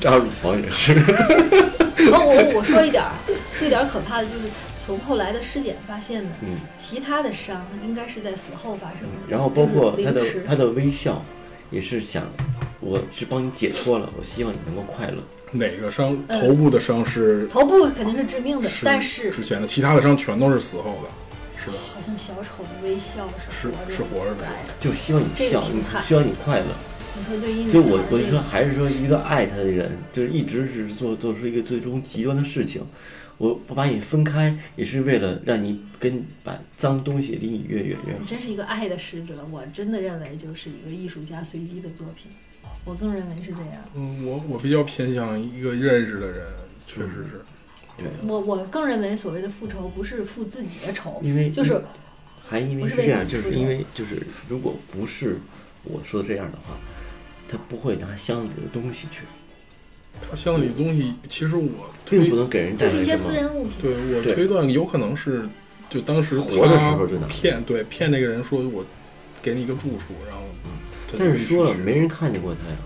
[0.00, 0.92] 扎乳房也是。
[2.12, 3.12] 哦，我我说一点儿，
[3.54, 4.48] 说一点儿可怕的，就是
[4.84, 11.24] 从后来的尸检发现的，嗯，其他的伤应该是在死后发生的，然后包括他的他的微笑，
[11.70, 12.24] 也是想，
[12.80, 15.22] 我是帮你解脱了，我希望你能够快乐。
[15.54, 16.12] 哪个伤？
[16.28, 21.08] 嗯头部的伤是头部肯定是致命的，是但是之前的，其他的伤全都是死后的，
[21.64, 21.76] 是吧？
[21.94, 24.44] 好像小丑的微笑是是活着是活着的。
[24.80, 26.66] 就希望你这个笑，你挺惨希望你快乐。
[27.16, 32.82] 你说对于所以我我就说，还是说一个爱他的人，就是一直是做做出一个最终极端的事情。
[33.38, 38.26] 我不把你分开，也是为了让你跟把脏东西离你越远越好你。
[38.26, 42.30] 真是一个爱的使者，我真的认为就是一个艺术家随机的作品，
[42.84, 43.84] 我更认为是这样。
[43.94, 46.46] 嗯，我我比较偏向一个认识的人，
[46.86, 47.42] 确实是。
[47.96, 51.80] 对，我我更认为所谓的复仇不是复自己的仇，因为就是
[52.46, 55.38] 还因为是这样，就是因为就是如果不是
[55.84, 56.76] 我说的这样的话，
[57.48, 59.20] 他不会拿箱子里的东西去，
[60.20, 63.16] 他箱子里的东西，其实我并推不能给人带就是一些。
[63.16, 63.74] 私人物品。
[63.80, 65.48] 对我推断有可能是，
[65.88, 68.84] 就当时活的时候就拿骗对骗那个人说我
[69.40, 70.42] 给你一个住处，然后
[71.18, 72.76] 但是说了，没人看见过他呀。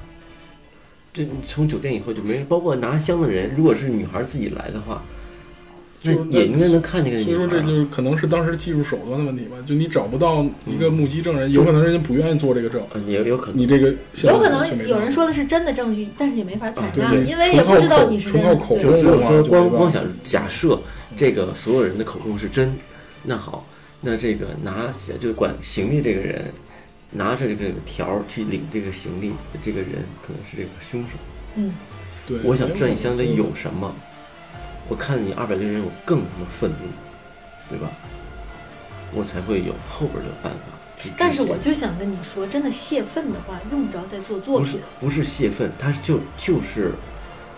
[1.13, 5.03] 这从酒店以后就没人，包括拿香的人，如果是女孩自己来的话，
[6.03, 7.49] 那也应该能看见个所以女孩啊。
[7.51, 13.59] 说这就是可能是当时技术手段的问题吧，就你找不到一个目击证人，有可能人家不愿意做这个证，嗯，也有可能。
[13.59, 13.89] 你这个
[14.23, 18.55] 有可能有人说的是真的证据，但是也没法采纳，对对因为也不知道你是真的。
[18.55, 20.79] 口对就是说光光想假设
[21.17, 22.73] 这个所有人的口供是真，
[23.25, 23.67] 那好，
[24.01, 26.53] 那这个拿就管行李这个人
[27.11, 31.11] 拿着这个条儿去领这个行李的这个人，可能是这个凶手。
[31.57, 31.75] 嗯，
[32.27, 33.95] 对，我想知道你箱子里有什么，
[34.89, 36.77] 我看你二百零人，我更他妈愤怒，
[37.71, 37.89] 对吧？
[39.15, 40.59] 我才会有后边的办法
[41.17, 45.09] 但是我就想跟你说，真的泄愤的话，用不着再做作品不是。
[45.09, 46.93] 不是泄愤，他就就是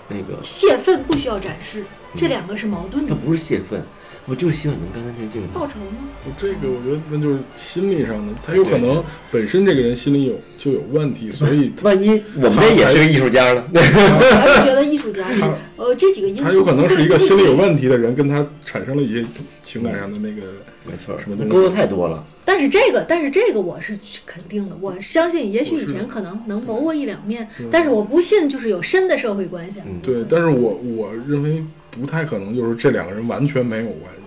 [0.09, 3.12] 那个，泄愤不需要展示，这两个是矛盾的。
[3.12, 3.82] 他不是泄愤，
[4.26, 5.48] 我就是希望你能干干净净的。
[5.48, 6.09] 报仇吗？
[6.38, 13.64] 这个我觉得那就是心理上的，他有可能本身这个人心里有就有问题，所以 万一我们这也是个艺术家呢？
[13.72, 19.24] 我还是觉得艺术家他呃这几个因素，他有可能是一个心理有问题的人，跟他产生了一些
[19.62, 20.47] 情感上的那个
[20.84, 22.24] 没错什么，东西勾的太多了。
[22.44, 29.80] 但是这个，但是这个我是肯定的，我相信，也许以前可能能谋过一两面，但是我不信就是有深的社会关系。
[29.86, 34.22] 嗯对，但是我我认为不太可能，就是这两个人完全没有关系，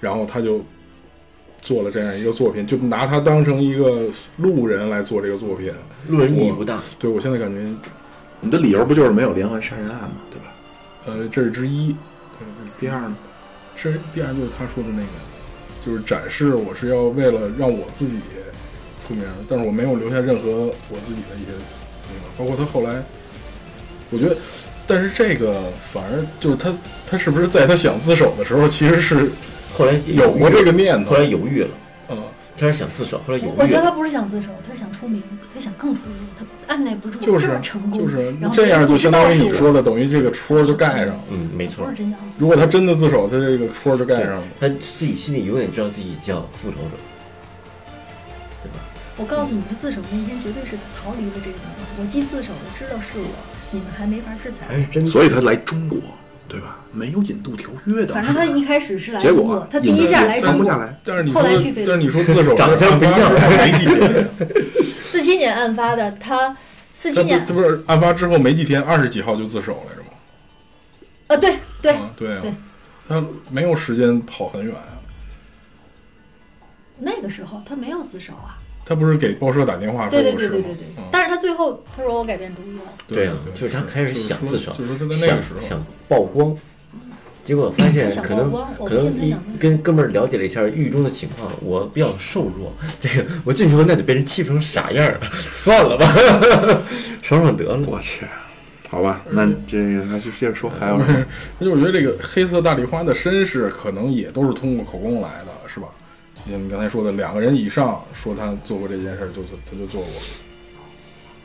[0.00, 0.64] 然后他就
[1.62, 5.72] 做了这样一个作品，就拿他当成一个路人来做这个作品。
[6.08, 7.90] 路人意义不大，对我现在感觉，
[8.40, 10.16] 你的理由不就是没有连环杀人案吗？
[10.30, 10.54] 对吧？
[11.06, 11.88] 呃，这是之一。
[12.38, 12.46] 对
[12.78, 13.16] 第二呢？
[13.76, 15.08] 这第二就是他说的那个，
[15.84, 18.18] 就是展示我是要为了让我自己
[19.06, 21.52] 出名，但是我没有留下任何我自己的一些
[22.08, 23.02] 那个，包括他后来，
[24.10, 24.36] 我觉得，
[24.88, 26.74] 但是这个反而就是他
[27.06, 29.30] 他是不是在他想自首的时候，其实是
[29.76, 31.68] 后来有过这个念头后来犹豫了。
[32.08, 32.22] 嗯，
[32.56, 33.54] 开始想自首，后来犹豫了。
[33.58, 35.22] 我觉得他不是想自首，他是想出名，
[35.54, 41.20] 他想更出名，他按耐不住，就是这么成功，就是然后这样，就相当于你说的，等于这个戳儿就盖上了。
[41.30, 41.86] 嗯，没错
[42.38, 44.42] 如果他真的自首，他这个戳儿就盖上了。
[44.58, 46.96] 他自己心里永远知道自己叫复仇者，
[48.62, 48.80] 对吧？
[49.18, 51.86] 我告诉你他，自首那天绝对是逃离了这个地方。
[52.00, 53.26] 我既自首了，知道是我，
[53.70, 54.80] 你们还没法制裁还。
[54.80, 55.10] 是真的。
[55.10, 55.98] 所以他来中国，
[56.48, 56.76] 对吧？
[56.90, 60.98] 没有引渡条约的，反正他一开始是来结果中国，他第一下来中国下，来。
[61.04, 64.28] 但是你后来去菲律宾但是你说自首长相不一样没几天，
[65.04, 66.56] 四七年案发的，他
[66.94, 70.06] 四七年这不他，不是案发之后没几天，二十几号就自首了是吗？
[71.28, 72.54] 啊，对对，啊对啊对，
[73.06, 74.96] 他没有时间跑很远啊。
[76.98, 78.57] 那个时候他没有自首啊。
[78.88, 82.82] 他不是给报社打电话说对对我是吗对对对对嗯，但是他最后他说我改变主意了。
[83.06, 86.56] 对啊，就是他开始想自首，就是说他在那想想曝光，
[87.44, 88.50] 结果发现可能
[88.86, 95.20] 可能一跟哥们儿了解了一下狱中的情况，我比较瘦弱， 这个我进去后那得被人欺负成啥样儿，
[95.52, 96.06] 算了吧，
[97.22, 97.78] 爽爽得了。
[97.86, 98.24] 我去，
[98.88, 100.98] 好吧，那这个那就接着说，还有？
[101.60, 105.88] 那就我觉得这个黑色大丽花的身世可能也都是通过口供来的，是吧？
[106.48, 110.10] 就像你刚才说的，两个人以上说他做过这件事儿，就他就做过。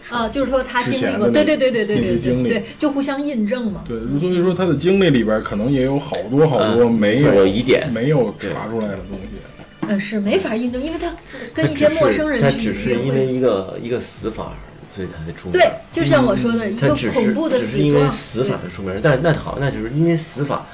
[0.10, 3.84] 啊，就是说他之经历过，前的对对对对对对对对，就互相印证嘛。
[3.88, 9.88] 对，所以说他的经历里边可能也有好多好多嗯没有、有疑点没有查出来的东西。
[9.88, 11.14] 嗯，是没法印证，因为他
[11.54, 13.26] 跟一些陌生人他去约只是因为。
[13.26, 14.54] 一个一个死法，
[14.94, 15.54] 所以他才出名。
[15.54, 18.10] 对，就像我说的，一个他只是恐怖的死是因为。
[18.10, 20.66] 死法才出名，但那好，那就是因为死法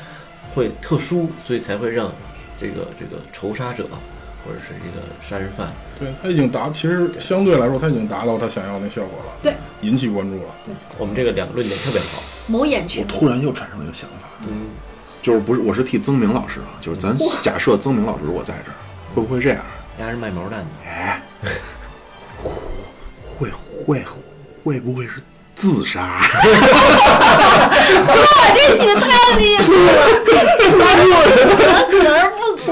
[0.53, 2.11] 会特殊，所以才会让
[2.60, 3.88] 这个这个仇杀者
[4.45, 10.56] 或者是一个杀人犯，对他已经达，其实相对来说他已经达到他想要那效果了，对，引起关注了。
[10.98, 12.22] 我们这个两个论点特别好。
[12.48, 14.70] 某眼球我，突然又产生了一个想法，嗯，
[15.22, 18.76] 就是不是我是替曾明老师啊，就是咱假设曾明老师如果在这儿，
[19.14, 19.64] 会不会这样？
[19.99, 21.22] 丫是卖毛蛋的，哎，
[23.24, 23.49] 会
[23.86, 24.03] 会
[24.64, 25.22] 会不会是
[25.60, 25.99] 自杀？
[28.07, 28.15] 哇，
[28.56, 29.07] 这你们太
[29.38, 29.68] 厉害了，
[30.57, 30.72] 死
[32.07, 32.64] 而不死。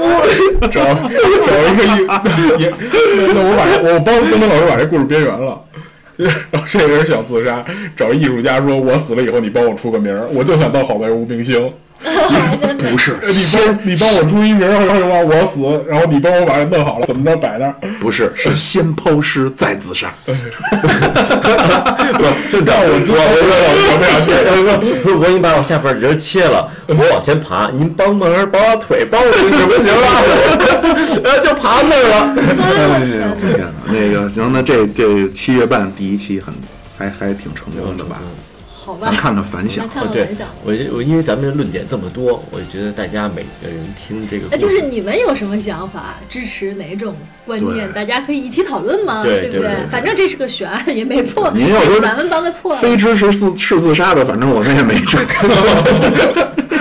[0.68, 0.76] 找
[1.44, 1.96] 找一个艺，
[2.62, 3.60] 也那那我把
[3.90, 5.60] 我帮曾明老师把这故事编圆了。
[6.16, 7.64] 然后这个人想自杀，
[7.96, 11.72] 找艺术家说：“我死了以后，你帮我出个名儿，我就想当好莱坞明星。
[12.90, 17.74] 不是，你先你帮我出一名儿，然后我死，然后你帮我把它弄好了，怎么着摆那儿？
[18.00, 20.12] 不是，是先抛尸再自杀。
[20.24, 20.42] 不是
[22.64, 23.52] 这样，我我我
[23.84, 24.28] 我不想去。
[25.02, 30.22] 不是我已经把我下边人切了，我往前爬，您帮忙把我腿帮我行不行啊？
[31.24, 32.34] 呃，就爬那儿了。
[32.38, 33.72] 哎呀，我天哪！
[33.92, 36.54] 那个行，那这这七月半第一期很
[36.96, 38.18] 还还挺成功的吧？
[38.88, 39.08] 好吧。
[39.10, 39.86] 咱，看看反响。
[40.10, 40.26] 对
[40.64, 49.60] 我我因为咱们的论点这么多，我觉得大家每个人听这个，那就是你们有什么想法，支持哪种观念，大家可以一起讨论嘛，对不对？
[49.60, 52.80] 对反正这是个悬案， 也没破，您要说咱们帮他破了。
[52.80, 55.18] 非支持是是自杀的，反正我们也没治。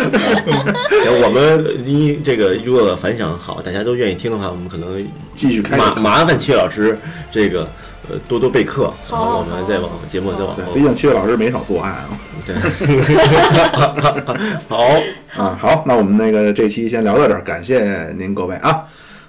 [0.08, 4.98] 行，我们一这个如果反响好，大家都愿意听的话，我们可能
[5.36, 6.98] 继续开麻麻烦戚老师
[7.30, 7.68] 这个
[8.10, 12.08] 呃多多备课，然后我们再往节目再往后毕竟七月老师没少做案啊。
[12.46, 12.56] 对，
[14.68, 14.84] 好，
[15.36, 18.84] 啊，好，那我们那个这期先聊到这儿，感谢您各位啊。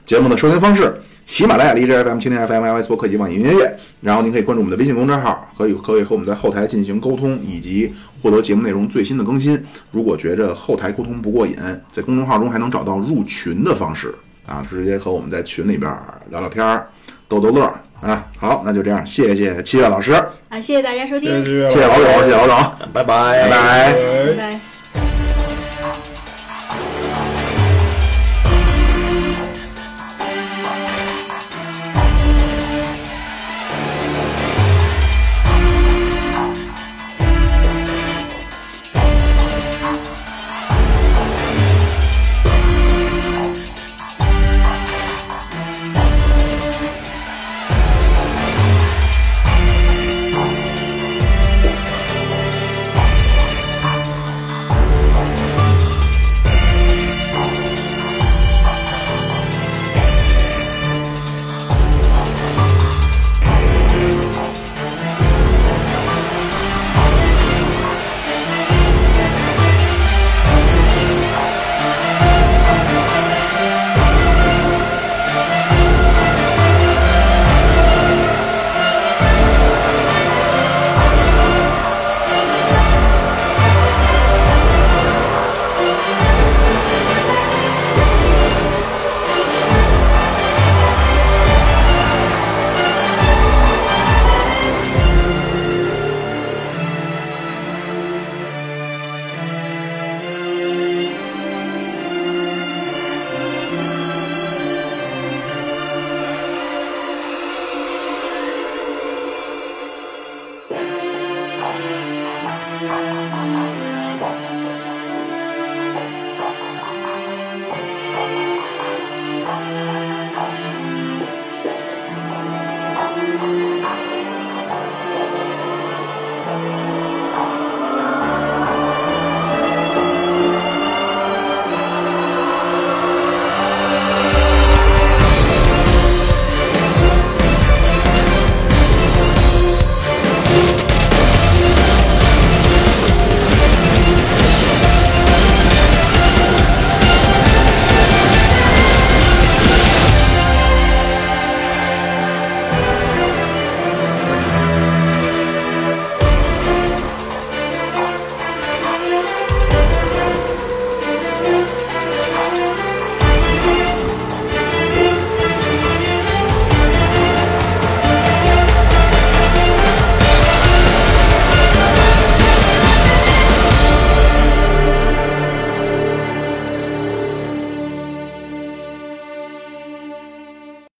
[0.06, 0.94] 节目的收听方式：
[1.26, 3.76] 喜马拉雅、荔枝 FM、蜻蜓 FM、iOS 播客以及网易云音乐。
[4.00, 7.92] 然后您可以关注我们的微信公众号，可以可以和我们在后台进行沟通，以及
[8.22, 9.62] 获得节目内容最新的更新。
[9.90, 11.56] 如果觉着后台沟通不过瘾，
[11.88, 14.14] 在公众号中还能找到入群的方式
[14.46, 15.92] 啊，直接和我们在群里边
[16.30, 16.86] 聊聊天儿、
[17.28, 18.26] 逗逗乐儿啊。
[18.38, 20.12] 好，那就这样，谢谢七月老师，
[20.48, 23.94] 啊，谢谢大家收听，谢谢谢谢老总，谢谢老总，拜拜，拜拜。
[24.26, 24.77] 拜拜。